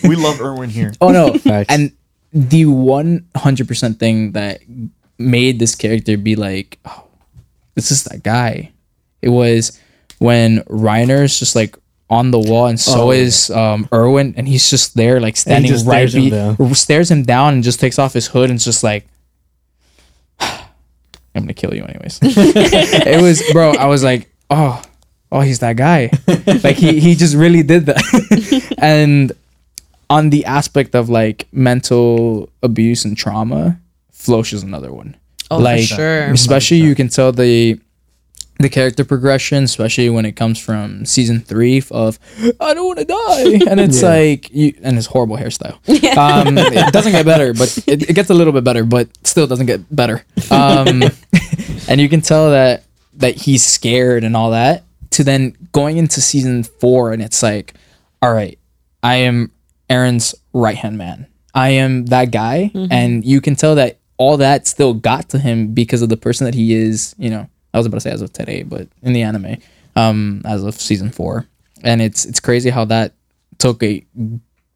[0.04, 1.34] we love erwin here Oh no!
[1.38, 1.66] Facts.
[1.68, 1.92] and
[2.32, 4.60] the one hundred percent thing that
[5.18, 7.04] made this character be like, oh,
[7.74, 8.72] this is that guy.
[9.22, 9.78] It was
[10.18, 11.76] when Reiner's just like
[12.10, 15.70] on the wall, and so Oh, is um Erwin, and he's just there like standing
[15.70, 16.74] just right, stares him be- down.
[16.74, 19.06] stares him down, and just takes off his hood, and it's just like.
[20.40, 22.18] I'm gonna kill you anyways.
[22.22, 23.72] it was, bro.
[23.72, 24.82] I was like, oh,
[25.30, 26.10] oh, he's that guy.
[26.62, 28.74] like he he just really did that.
[28.78, 29.32] and
[30.10, 33.80] on the aspect of like mental abuse and trauma,
[34.12, 35.16] Floch is another one.
[35.50, 36.30] Oh, for like sure.
[36.32, 37.80] especially you can tell the
[38.62, 42.18] the character progression, especially when it comes from season three of
[42.60, 45.78] I don't want to die, and it's like you and his horrible hairstyle.
[46.22, 49.46] Um, it doesn't get better, but it, it gets a little bit better, but still
[49.46, 50.24] doesn't get better.
[50.50, 51.02] Um,
[51.88, 52.84] and you can tell that
[53.14, 54.84] that he's scared and all that.
[55.12, 57.74] To then going into season four, and it's like,
[58.20, 58.58] all right,
[59.02, 59.52] I am
[59.90, 61.26] Eren's right hand man.
[61.54, 65.74] I am that guy, and you can tell that all that still got to him
[65.74, 67.14] because of the person that he is.
[67.18, 69.56] You know, I was about to say as of today, but in the anime,
[69.96, 71.46] um, as of season four,
[71.82, 73.14] and it's it's crazy how that
[73.58, 74.04] took a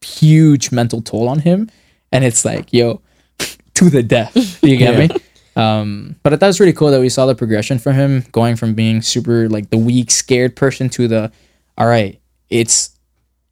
[0.00, 1.70] huge mental toll on him,
[2.12, 3.00] and it's like, yo,
[3.74, 4.62] to the death.
[4.66, 5.16] You get me?
[5.54, 8.24] Um, but I thought it was really cool that we saw the progression from him
[8.32, 11.32] going from being super like the weak, scared person to the,
[11.78, 12.20] all right,
[12.50, 12.90] it's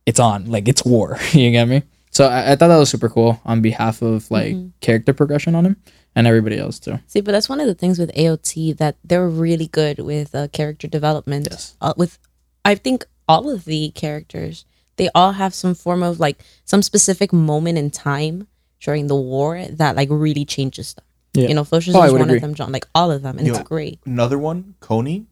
[0.07, 1.19] it's on, like it's war.
[1.33, 1.83] you get me?
[2.11, 5.67] So I, I thought that was super cool on behalf of like character progression on
[5.67, 5.77] him
[6.15, 6.99] and everybody else too.
[7.07, 10.49] See, but that's one of the things with AOT that they're really good with uh,
[10.49, 11.49] character development.
[11.51, 11.77] Yes.
[11.81, 12.19] Uh, with,
[12.65, 14.65] I think all of the characters,
[14.97, 18.47] they all have some form of like some specific moment in time
[18.81, 21.05] during the war that like really changes them.
[21.33, 21.49] Yeah.
[21.49, 22.37] You know, Floch is Oh, I just would one agree.
[22.37, 22.71] of them, John.
[22.71, 23.55] Like all of them, and Yo.
[23.55, 23.99] it's great.
[24.07, 25.27] another one coney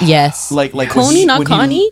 [0.00, 0.52] Yes.
[0.60, 1.90] like like when Coney, not when he- Connie.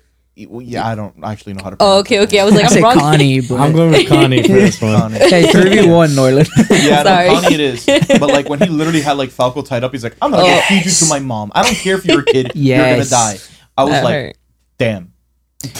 [0.49, 2.21] Well, yeah i don't actually know how to Oh, pronounce okay, it.
[2.29, 2.41] okay.
[2.41, 2.99] I was like, I I'm say wrong.
[2.99, 4.99] Connie, but I'm going with Connie for this one.
[5.01, 5.19] Connie.
[5.19, 6.49] hey, three v one, Norland.
[6.71, 7.29] Yeah, Sorry.
[7.29, 7.85] no, Connie it is.
[8.19, 10.55] But like when he literally had like Falco tied up, he's like, "I'm not gonna
[10.57, 10.61] Oh.
[10.69, 11.53] feed you to my mom.
[11.55, 12.53] I don't care if you're a kid.
[12.55, 13.37] You're gonna die."
[13.77, 14.37] I was That like, hurt.
[14.79, 15.13] "Damn."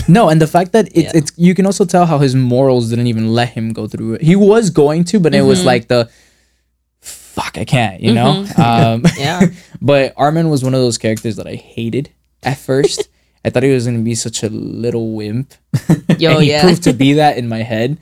[0.07, 1.11] No, and the fact that it's Yeah.
[1.19, 4.23] it's you can also tell how his morals didn't even let him go through it.
[4.23, 6.11] He was going to, but it was like the
[7.01, 8.45] fuck, I can't, you know.
[8.57, 9.47] Um, Yeah.
[9.81, 12.11] but Armin was one of those characters that I hated
[12.43, 13.09] at first.
[13.45, 15.55] I thought he was gonna be such a little wimp,
[16.19, 16.63] Yo, and he yeah.
[16.63, 17.99] proved to be that in my head.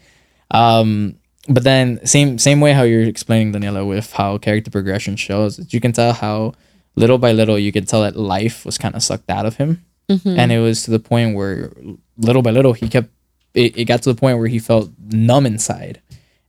[0.50, 1.16] Um,
[1.48, 5.80] but then same same way how you're explaining Daniela with how character progression shows, you
[5.80, 6.54] can tell how
[6.96, 9.84] little by little you can tell that life was kind of sucked out of him,
[10.24, 11.72] and it was to the point where
[12.18, 13.08] little by little he kept.
[13.52, 16.00] It, it got to the point where he felt numb inside,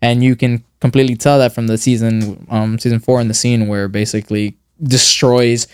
[0.01, 3.67] and you can completely tell that from the season um season four in the scene
[3.67, 5.67] where basically destroys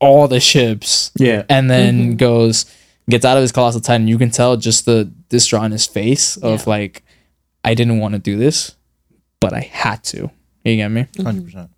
[0.00, 1.44] all the ships Yeah.
[1.48, 2.16] and then mm-hmm.
[2.16, 2.66] goes
[3.10, 6.36] gets out of his colossal titan you can tell just the distraught on his face
[6.36, 6.70] of Yeah.
[6.70, 7.02] like
[7.64, 8.76] i didn't want to do this
[9.40, 10.30] but i had to
[10.64, 11.22] you get me mm-hmm.
[11.24, 11.70] 100 percent.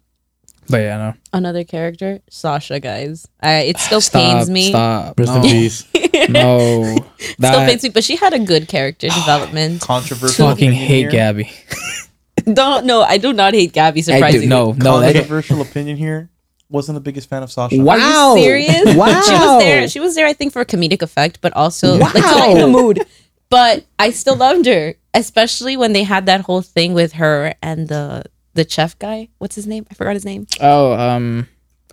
[0.69, 2.81] but yeah no Another character, Sasha.
[2.81, 4.71] Guys, I, it still stop pains me.
[4.71, 5.87] stop Rest no, in peace.
[6.29, 9.81] no Still pains me, but she had a good character development.
[9.81, 10.49] Controversial.
[10.49, 11.11] fucking hate here.
[11.11, 11.53] gabby
[12.53, 14.01] Don't no, I do not hate Gabby.
[14.01, 16.31] i Surprisingly, do no no that, Controversial opinion here.
[16.71, 17.77] Wasn't the biggest fan of Sasha.
[17.83, 18.33] Wow.
[18.33, 18.95] Are you serious?
[18.97, 19.21] Wow.
[19.27, 19.89] She was there.
[19.89, 22.55] She was there, I think, for a comedic effect, but also like to Wow.
[22.55, 23.05] the mood.
[23.51, 27.89] But I still loved her, especially when they had that whole thing with her and
[27.89, 29.29] the the chef guy.
[29.39, 29.87] What's his name?
[29.91, 30.47] I forgot his name.
[30.61, 31.49] Oh, um,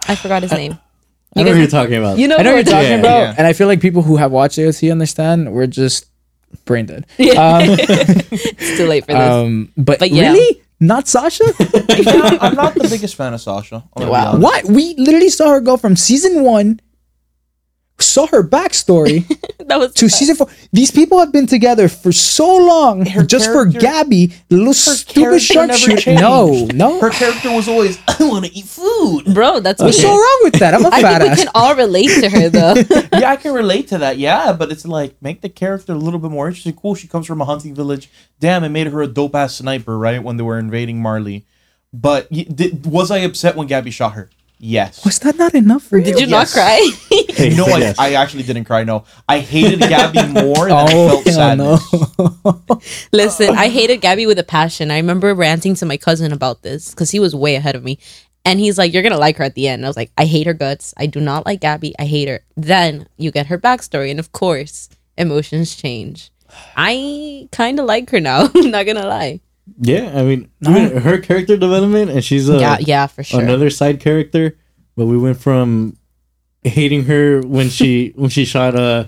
[0.08, 0.78] I forgot his name.
[1.36, 2.18] I know what you're talking about.
[2.18, 3.00] You know, I know who what you're we're talking Yeah.
[3.00, 3.36] about, Yeah.
[3.38, 5.52] and I feel like people who have watched AOT understand.
[5.54, 6.06] We're just
[6.66, 7.06] brain dead.
[7.18, 7.34] Yeah.
[7.34, 9.22] Um, It's too late for this.
[9.32, 10.32] um, but, But yeah.
[10.32, 11.44] really, not Sasha.
[11.60, 13.76] Yeah, I'm not the biggest fan of Sasha.
[13.76, 14.28] I'm gonna be Wow.
[14.34, 14.44] honest.
[14.44, 14.66] what?
[14.66, 16.80] We literally saw her go from season one,
[18.00, 19.28] saw her backstory
[19.68, 20.48] that was to season four.
[20.72, 25.14] These people have been together for so long, Her just for Gabby, the little stupid
[25.14, 26.14] character never sharpshooter.
[26.16, 27.00] No, no.
[27.00, 29.34] Her character was always, I want to eat food.
[29.34, 29.60] bro.
[29.60, 30.74] That's What's what so wrong with that?
[30.74, 32.74] I'm a I fat think we can all relate to her though.
[33.18, 34.18] yeah, I can relate to that.
[34.18, 36.74] Yeah, but it's like make the character a little bit more interesting.
[36.74, 38.10] Cool, she comes from a hunting village.
[38.40, 40.22] Damn, it made her a dope ass sniper, right?
[40.24, 41.46] When they were invading Marley.
[41.94, 44.30] But did, was I upset when Gabby shot her?
[44.60, 45.06] Yes.
[45.06, 46.04] Was that not enough for you?
[46.06, 46.90] Did you not cry?
[47.10, 48.00] Hey, no, I, yes.
[48.00, 48.84] I actually didn't cry.
[48.84, 52.18] No, I hated Gabby more than I Oh, felt hell sadness.
[52.18, 52.82] no.
[53.14, 54.90] Listen, I hated Gabby with a passion.
[54.90, 58.00] I remember ranting to my cousin about this because he was way ahead of me.
[58.46, 59.86] And he's like, You're going to like her at the end.
[59.86, 60.94] I was like, I hate her guts.
[60.98, 61.94] I do not like Gabby.
[62.00, 62.40] I hate her.
[62.56, 64.10] Then you get her backstory.
[64.10, 66.32] And of course, emotions change.
[66.76, 68.50] I kind of like her now.
[68.56, 69.42] I'm not going to lie.
[69.80, 73.42] Yeah, I mean, her character development, and she's a, yeah, yeah, for sure.
[73.42, 74.58] another side character.
[74.96, 75.98] But we went from
[76.64, 79.06] hating her when she when she shot uh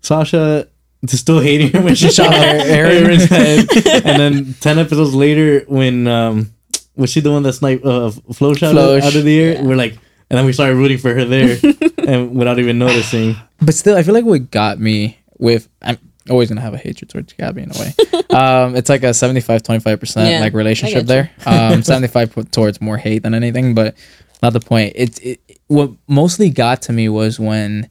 [0.00, 0.68] Sasha
[1.06, 3.04] to still hating her when she shot Eren.
[3.04, 3.68] Eren's head,
[4.06, 6.52] and then ten episodes later when um
[6.94, 9.00] was she the one that sniped uh, flow shot Floch.
[9.00, 9.64] out of the air?
[9.64, 9.92] We're like,
[10.30, 11.58] and then we started rooting for her there,
[12.06, 13.34] and without even noticing.
[13.60, 15.98] But still, I feel like what got me with I'm
[16.30, 17.94] always gonna have a hatred towards Gabby in a way.
[18.30, 21.30] um, it's like a 75 25 percent Yeah, like relationship there.
[21.46, 23.96] Um, 75 p- towards more hate than anything, but
[24.42, 24.92] not the point.
[24.96, 27.88] It's it, what mostly got to me was when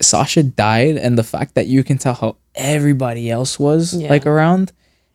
[0.00, 4.08] Sasha died and the fact that you can tell how everybody else was Yeah.
[4.10, 4.72] like around,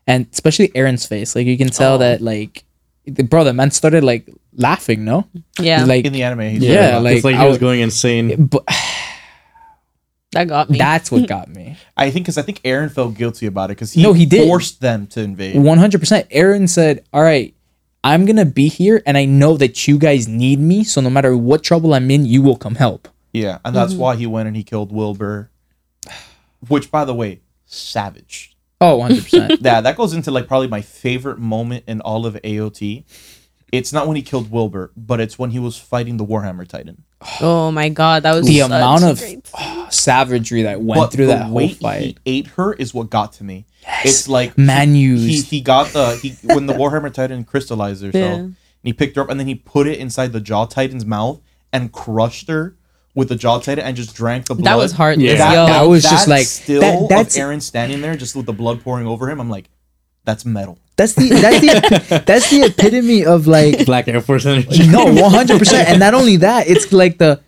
[0.08, 1.36] and especially Eren's face.
[1.36, 1.98] Like you can tell Oh.
[2.00, 2.64] that like.
[3.06, 5.04] The, bro, the man started like laughing.
[5.04, 5.28] No,
[5.60, 8.46] yeah, like In the anime, he's Yeah, like, it's like I he was going insane.
[8.52, 8.64] but
[10.34, 10.78] that got me.
[10.78, 11.78] that's what got me.
[11.98, 14.48] I think because I think Eren felt guilty about it because he, No, he did.
[14.48, 15.58] forced them to invade.
[15.58, 16.30] One hundred percent.
[16.30, 17.54] Eren said, "All right,
[18.04, 20.84] I'm gonna be here, and I know that you guys need me.
[20.84, 24.02] So no matter what trouble I'm in, you will come help." Yeah, and that's mm-hmm.
[24.02, 25.50] why he went and he killed Wilbur.
[26.68, 28.56] Which, by the way, savage.
[28.80, 29.62] Oh, 100 percent.
[29.62, 33.06] Yeah, that goes into like probably my favorite moment in all of AOT.
[33.74, 37.04] It's not when he killed Wilbur, but it's when he was fighting the Warhammer Titan.
[37.42, 38.22] oh my God.
[38.24, 39.50] That was The such amount of great-
[39.92, 42.02] savagery that went but through the that whole fight.
[42.04, 43.66] he ate her is what got to me.
[43.82, 44.06] Yes.
[44.06, 45.48] It's like Man he, used.
[45.50, 48.36] he got the he when the Warhammer Titan crystallized herself, Yeah.
[48.44, 51.42] and he picked her up and then he put it inside the Jaw Titan's mouth
[51.72, 52.76] and crushed her
[53.16, 54.66] with the Jaw Titan and just drank the blood.
[54.66, 55.26] That was heartless.
[55.32, 55.38] Yeah.
[55.38, 58.54] That- that was just like- still that- that's- of Eren standing there just with the
[58.54, 59.40] blood pouring over him.
[59.42, 59.70] I'm like,
[60.26, 60.78] that's metal.
[60.96, 64.88] That's the that's the that's the epitome of like Black Air Force energy.
[64.88, 65.90] no, 100 percent.
[65.90, 67.42] And not only that, it's like the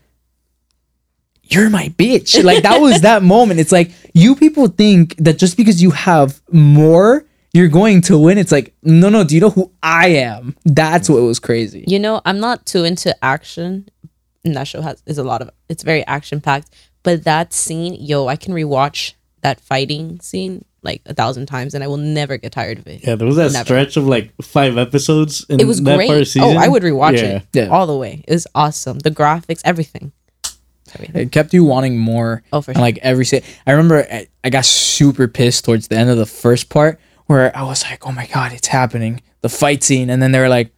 [1.44, 2.44] you're my bitch.
[2.44, 3.60] Like that was that moment.
[3.60, 8.38] It's like you people think that just because you have more, you're going to win.
[8.38, 9.24] It's like no, no.
[9.24, 10.56] Do you know who I am?
[10.66, 11.84] That's what was crazy.
[11.88, 13.88] You know, I'm not too into action.
[14.44, 16.74] And that show has is a lot of it's very action packed.
[17.04, 21.84] But that scene, yo, I can rewatch that fighting scene like a thousand times and
[21.84, 23.02] I will never get tired of it.
[23.06, 23.66] Yeah, there was that Never.
[23.66, 25.46] stretch of like five episodes.
[25.50, 26.08] In It was that great.
[26.08, 26.56] Part of season.
[26.56, 27.38] Oh, I would rewatch Yeah.
[27.38, 27.68] it Yeah.
[27.68, 28.24] all the way.
[28.28, 29.00] It was awesome.
[29.00, 30.14] The graphics, everything.
[30.94, 31.22] Everything.
[31.24, 32.44] It kept you wanting more.
[32.54, 32.82] Oh, for and, sure.
[32.82, 36.26] like every se- I remember I, I got super pissed towards the end of the
[36.26, 40.22] first part where I was like, "Oh my god, it's happening!" The fight scene, and
[40.22, 40.72] then they were like,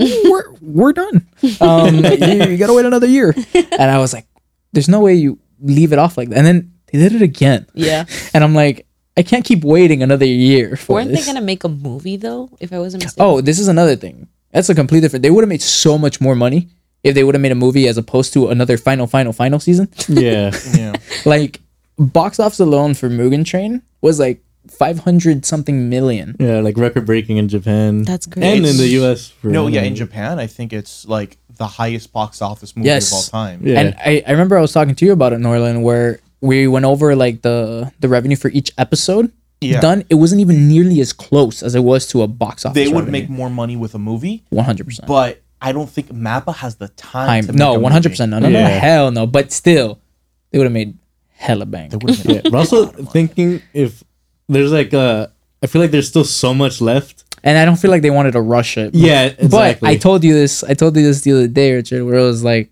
[0.00, 1.28] "Eh, "We're we're done.
[1.60, 4.26] Um, you, you gotta wait another year." And I was like,
[4.72, 7.66] "There's no way you leave it off like that." And then they did it again,
[7.74, 8.06] Yeah.
[8.34, 8.86] and I'm like,
[9.16, 12.50] "I can't keep waiting another year for Weren't this." they gonna make a movie though?
[12.60, 13.24] If I wasn't mistaken.
[13.26, 14.28] oh, this is another thing.
[14.52, 15.22] That's a complete different.
[15.22, 16.68] They would have made so much more money
[17.02, 19.88] if they would have made a movie as opposed to another final, final, final season.
[20.08, 20.52] Yeah.
[20.74, 20.92] Yeah.
[21.24, 21.60] like
[21.98, 26.36] box office alone for Mugen Train was like 500 something million.
[26.38, 28.02] Yeah, like record breaking in Japan.
[28.02, 28.44] That's great.
[28.44, 29.28] And in the US.
[29.28, 29.94] For no, yeah, in.
[29.94, 33.10] Japan, I think it's like the highest box office movie Yes.
[33.10, 33.60] of all time.
[33.64, 33.80] Yeah.
[33.80, 36.84] And I, I remember I was talking to you about it, Norland, where we went
[36.84, 39.30] over like the the revenue for each episode
[39.62, 39.80] Yeah.
[39.80, 40.04] done.
[40.10, 42.74] It wasn't even nearly as close as it was to a box office.
[42.74, 43.12] They would revenue.
[43.12, 45.06] make more money with a movie, 100%.
[45.06, 47.28] but I don't think Mappa has the time.
[47.28, 47.46] Time.
[47.46, 48.28] to No, a 100%.
[48.28, 48.68] No, no, no, Yeah.
[48.68, 49.26] hell no.
[49.26, 50.00] But still,
[50.50, 50.98] they would have made
[51.30, 51.90] hella bang.
[51.92, 51.98] Movie.
[51.98, 52.50] They would've made yeah.
[52.50, 54.02] But also thinking if
[54.48, 55.28] there's like uh
[55.62, 58.32] I feel like there's still so much left and I don't feel like they wanted
[58.32, 58.94] to rush it.
[58.94, 59.86] Yeah, exactly.
[59.86, 59.90] But.
[59.90, 60.62] I told you this.
[60.64, 62.68] I told you this the other day, Richard, where it was like,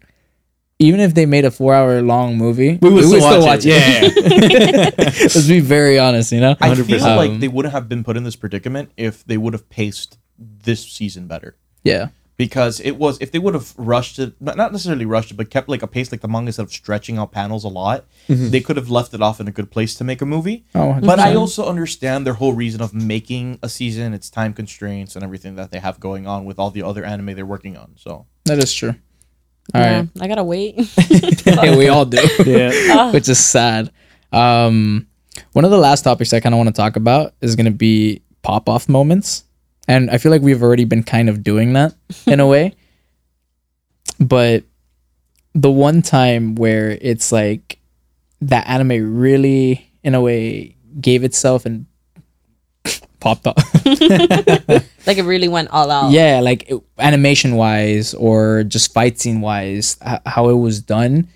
[0.81, 3.67] even if they made a four-hour-long movie, we would still, watch, it.
[3.67, 4.91] Yeah.
[4.99, 6.57] Let's be very honest, you know.
[6.59, 6.87] I 100%.
[6.87, 10.19] feel like they wouldn't have been put in this predicament if they would have paced
[10.39, 11.55] this season better.
[11.83, 12.09] Yeah,
[12.39, 15.51] Because it was if they would have rushed it, not not necessarily rushed it, but
[15.51, 18.49] kept like a pace like the manga instead of stretching out panels a lot, mm-hmm.
[18.49, 20.65] they could have left it off in a good place to make a movie.
[20.75, 24.15] Oh, but I also understand their whole reason of making a season.
[24.15, 27.35] It's time constraints and everything that they have going on with all the other anime
[27.35, 27.97] they're working on.
[27.97, 28.95] So that is true.
[29.75, 30.75] All right, Yeah, I gotta wait.
[31.47, 32.19] yeah, we all do.
[32.45, 33.13] yeah.
[33.13, 33.91] which is sad.
[34.33, 35.07] Um,
[35.53, 37.71] one of the last topics I kind of want to talk about is going to
[37.73, 39.45] be pop off moments.
[39.89, 41.95] And I feel like we've already been kind of doing that
[42.27, 42.75] in a way.
[44.19, 44.65] But
[45.55, 47.79] the one time where it's like
[48.43, 51.87] that anime really, in a way, gave itself and
[53.21, 53.57] popped up.
[55.07, 56.11] like it really went all out.
[56.11, 61.29] yeah, like animation wise or just fight scene wise, h- how it was done.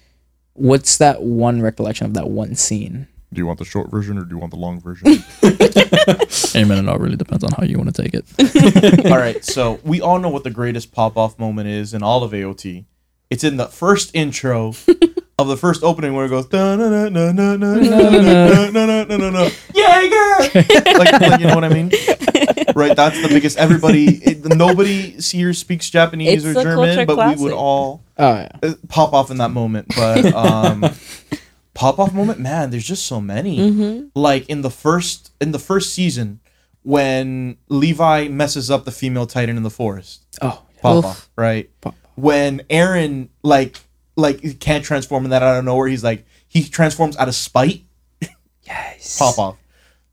[0.55, 3.09] What's that one recollection of that one scene?
[3.32, 5.07] Do you want the short version or do you want the long version?
[6.57, 6.78] Amen.
[6.85, 9.07] It all really depends on how you want to take it.
[9.11, 12.22] all right, so we all know what the greatest pop off moment is in all
[12.22, 12.85] of AOT.
[13.30, 14.74] It's in the first intro
[15.38, 19.04] of the first opening where it goes na na na na na na na na
[19.04, 20.98] na na na Jaeger.
[20.98, 21.90] Like, like you know what I mean?
[22.76, 23.56] Right, that's the biggest.
[23.56, 27.56] Everybody, it, nobody here speaks Japanese It's or a German, culture but we would classic.
[27.58, 28.48] all Oh yeah.
[28.62, 29.88] uh, pop off in that moment.
[29.96, 30.84] But um,
[31.74, 33.58] pop off moment, man, there's just so many.
[33.58, 34.06] Mm-hmm.
[34.14, 36.40] Like in the first in the first season,
[36.82, 41.04] when Levi messes up the female Titan in the forest, Oh pop Oof.
[41.04, 41.70] off, right?
[41.80, 43.78] Pop When Eren like
[44.16, 47.82] like can't transform in that out of nowhere, he's like he transforms out of spite,
[48.62, 49.18] yes.
[49.18, 49.56] pop off.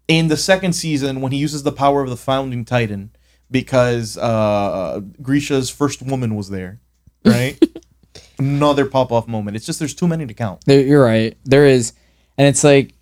[0.07, 3.11] In the second season, when he uses the power of the founding Titan,
[3.49, 6.79] because uh Grisha's first woman was there,
[7.25, 7.61] right?
[8.39, 9.55] Another pop off moment.
[9.55, 10.61] It's just there's too many to count.
[10.65, 11.37] There, you're right.
[11.45, 11.93] There is,
[12.37, 12.93] and it's like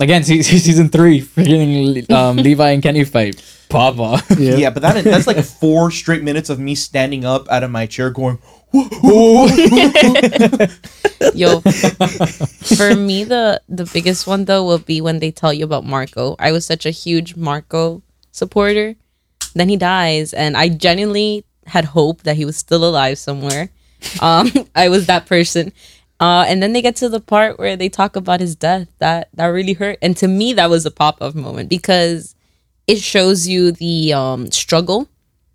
[0.00, 3.40] again season three, freaking um, Levi and Kenny fight.
[3.72, 4.22] Papa.
[4.38, 4.56] Yeah.
[4.56, 7.86] Yeah, but that that's like four straight minutes of me standing up out of my
[7.86, 8.38] chair going,
[11.34, 15.84] Yo, for me the the biggest one though will be when they tell you about
[15.84, 16.36] Marco.
[16.38, 18.96] I was such a huge Marco supporter.
[19.54, 23.70] Then he dies, and I genuinely had hope that he was still alive somewhere.
[24.20, 25.72] Um, I was that person.
[26.18, 28.88] Uh, and then they get to the part where they talk about his death.
[28.98, 32.34] That that really hurt, and to me that was a pop up moment because
[32.86, 35.08] it shows you the um, struggle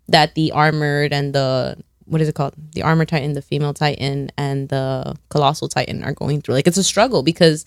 [0.08, 1.76] that the armored and the
[2.06, 2.54] what is it called?
[2.72, 6.54] The armor titan, the female titan, and the colossal titan are going through.
[6.54, 7.66] Like it's a struggle because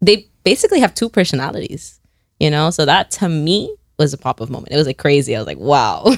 [0.00, 2.00] they basically have two personalities,
[2.38, 2.70] you know.
[2.70, 4.72] So that to me was a pop up moment.
[4.72, 5.34] It was like crazy.
[5.34, 6.14] I was like, wow.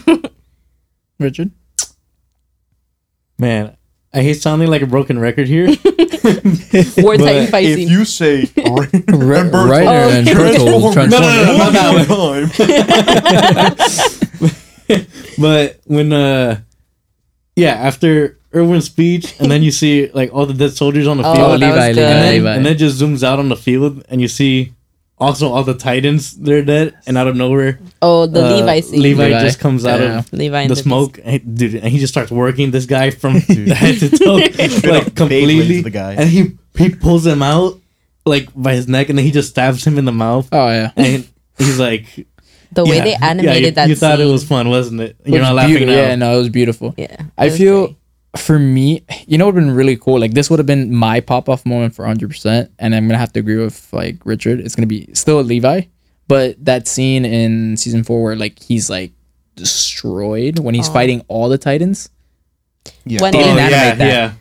[1.18, 1.50] Richard.
[3.38, 3.76] Man,
[4.14, 5.66] I hate sounding like a broken record here.
[6.98, 9.50] War But titan fight if you say Re- Bertolt.
[9.68, 11.10] Reiner and Bertolt Transform.
[11.10, 11.46] No, no, transform.
[11.46, 12.06] no, not that
[14.88, 15.04] time.
[15.40, 16.60] but when uh
[17.56, 21.24] yeah, after Erwin's speech and then you see like all the dead soldiers on the
[21.24, 22.04] Oh, field Oh, that Levi, was Levi, good.
[22.04, 22.54] and, then, Levi.
[22.56, 24.73] and then it just zooms out on the field and you see
[25.18, 29.00] also all the titans they're dead and out of nowhere oh, the uh, Levi scene.
[29.00, 30.18] Levi, Levi, just comes out yeah.
[30.18, 33.34] of Levi the the smoke and, dude and he just starts working this guy from
[33.80, 34.34] head to toe
[34.90, 36.14] like completely the guy.
[36.14, 37.78] and he he pulls him out
[38.26, 40.90] like by his neck and then he just stabs him in the mouth Oh yeah.
[40.96, 42.26] and he's like
[42.72, 45.16] The way yeah, they yeah, animated you, that you thought it was fun wasn't it
[45.24, 46.94] It you're was not laughing now Yeah, no, it was beautiful.
[46.96, 47.96] Yeah, I feel great.
[48.36, 50.18] For me, you know, it would have been really cool.
[50.18, 53.18] Like this would have been my pop off moment for hundred percent, and I'm gonna
[53.18, 54.60] have to agree with like Richard.
[54.60, 55.82] It's gonna be still Levi,
[56.28, 59.12] but that scene in season four where like he's like
[59.56, 60.92] destroyed when he's Oh.
[60.92, 62.10] fighting all the Titans.
[63.06, 63.22] Yeah.
[63.22, 64.06] When They they- didn't Oh, animate yeah, that.
[64.06, 64.32] yeah.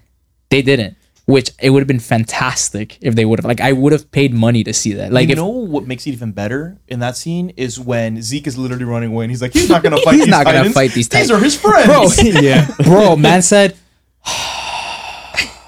[0.50, 3.46] They didn't, which it would have been fantastic if they would have.
[3.46, 5.12] Like I would have paid money to see that.
[5.14, 8.48] Like you if know what makes it even better in that scene is when Zeke
[8.48, 10.16] is literally running away and he's like, he's not gonna fight.
[10.16, 10.76] He's these not gonna Titans.
[10.76, 11.86] fight these These are his friends.
[11.88, 12.08] bro,
[12.42, 12.68] yeah.
[12.84, 13.76] bro, man said.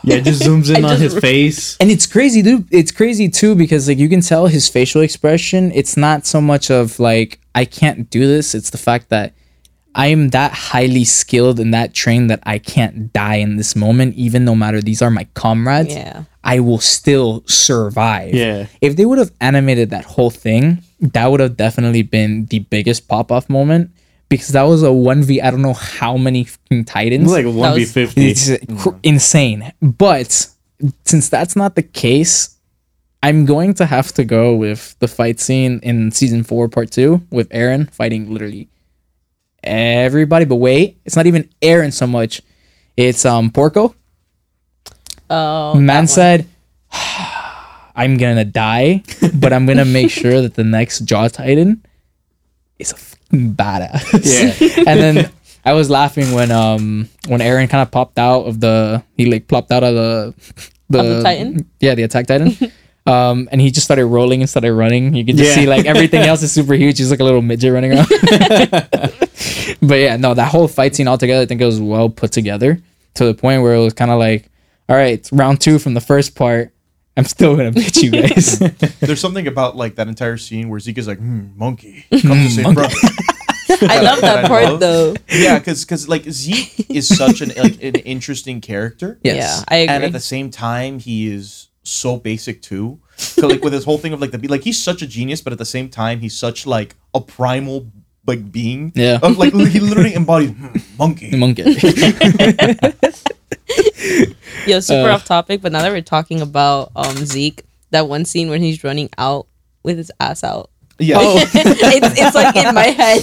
[0.07, 1.77] Yeah, it just zooms in on just- his face.
[1.79, 5.71] and it's crazy dude it's crazy too because like you can tell his facial expression
[5.73, 9.33] it's not so much of like i can't do this it's the fact that
[9.95, 14.13] i am that highly skilled and that trained that i can't die in this moment
[14.15, 16.25] even no matter these are my comrades Yeah.
[16.43, 18.67] i will still survive Yeah.
[18.81, 23.07] if they would have animated that whole thing that would have definitely been the biggest
[23.07, 23.89] pop-off moment
[24.29, 27.45] because that was a 1v i don't know how many fucking It titans was like
[27.45, 28.27] one v fifty.
[28.31, 28.49] it's
[28.81, 29.71] cr- insane.
[29.81, 30.47] But
[31.05, 32.57] since that's not the case,
[33.23, 37.21] I'm going to have to go with the fight scene in season four, part two,
[37.31, 38.67] with Eren fighting literally
[39.63, 40.45] everybody.
[40.45, 42.41] But wait, it's not even Eren so much.
[42.97, 43.95] It's um Porco.
[45.29, 46.47] Oh, Man said,
[47.95, 49.03] "I'm gonna die,
[49.33, 51.84] but I'm gonna make sure that the next Jaw Titan
[52.79, 54.83] is a fucking badass." Yeah.
[54.87, 55.31] and then
[55.63, 59.47] I was laughing when um when Eren kind of popped out of the he like
[59.47, 60.33] plopped out of the
[60.89, 61.69] the, Of the Titan?
[61.79, 62.55] Yeah, the attack Titan.
[63.07, 65.15] um, and he just started rolling and started running.
[65.15, 65.63] You can just Yeah.
[65.63, 66.99] see like everything else is super huge.
[66.99, 68.07] He's like a little midget running around.
[69.81, 72.79] but yeah, no, that whole fight scene altogether, I think it was well put together
[73.15, 74.49] to the point where it was kind of like,
[74.89, 76.71] all right, round two from the first part.
[77.17, 78.59] I'm still gonna beat you guys.
[78.99, 82.49] There's something about like that entire scene where Zeke is like, hmm, monkey, come to
[82.49, 82.95] save brother.
[83.81, 84.79] I love that I part love.
[84.79, 85.15] though.
[85.29, 89.19] yeah, because because like Zeke is such an like an interesting character.
[89.23, 89.35] Yes.
[89.37, 89.95] Yeah, I agree.
[89.95, 93.97] and at the same time he is so basic too 'Cause, like with his whole
[93.99, 96.35] thing of like the like he's such a genius but at the same time he's
[96.35, 97.91] such like a primal
[98.25, 99.19] like being Yeah.
[99.21, 101.63] Of, like he literally embodies hmm, monkey Monkey.
[104.67, 105.13] Yo, super Uh.
[105.15, 108.83] off topic, but now that we're talking about um Zeke, that one scene when he's
[108.83, 109.47] running out
[109.83, 110.69] with his ass out.
[110.97, 113.19] yeah it's, it's like in my head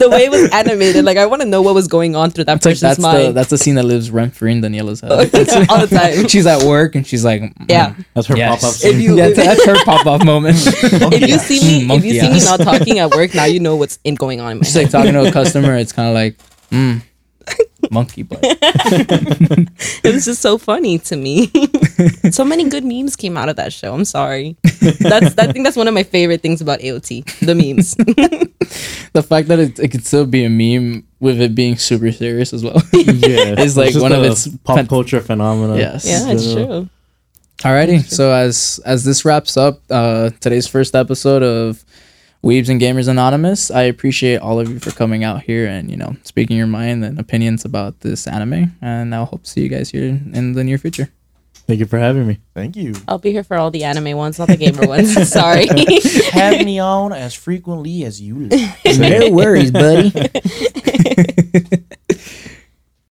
[0.00, 2.42] the way it was animated like i want to know what was going on through
[2.44, 5.02] that It's like person's that's the that's the scene that lives rent free in Daniela's
[5.02, 5.12] head.
[5.12, 5.18] all
[5.86, 8.62] the time She's at work and she's like, mm, yeah That's her Yes.
[8.62, 8.74] pop up.
[8.82, 10.56] If you- yeah, that's her pop off moment.
[10.58, 12.44] if you see me Mm, if you monkey see me ass.
[12.46, 14.84] not talking at work now you know what's in going on in my She's head
[14.84, 15.76] like talking to a customer.
[15.76, 16.38] It's kind of like,
[16.70, 17.02] mm,
[17.90, 18.38] monkey butt.
[18.42, 21.50] it was just so funny to me
[22.30, 24.56] so many good memes came out of that show i'm sorry
[25.00, 27.94] that's i think that's one of my favorite things about aot the memes
[29.12, 32.52] The fact that it, it could still be a meme with it being super serious
[32.52, 32.82] as well.
[32.92, 35.76] Yeah, It's like just one of its pop fen- culture phenomena.
[35.78, 36.04] Yes.
[36.04, 36.54] yeah it's Yeah.
[36.66, 36.88] true
[37.60, 41.82] Alrighty, so as as this wraps up uh, today's first episode of
[42.46, 45.96] Weebs and Gamers Anonymous, I appreciate all of you for coming out here and you
[45.96, 49.68] know speaking your mind and opinions about this anime, and I hope to see you
[49.68, 51.10] guys here in the near future.
[51.66, 52.38] Thank you for having me.
[52.54, 55.66] thank you i'll be here for all the anime ones not the gamer ones sorry
[56.30, 60.12] have me on as frequently as you like no worries, buddy.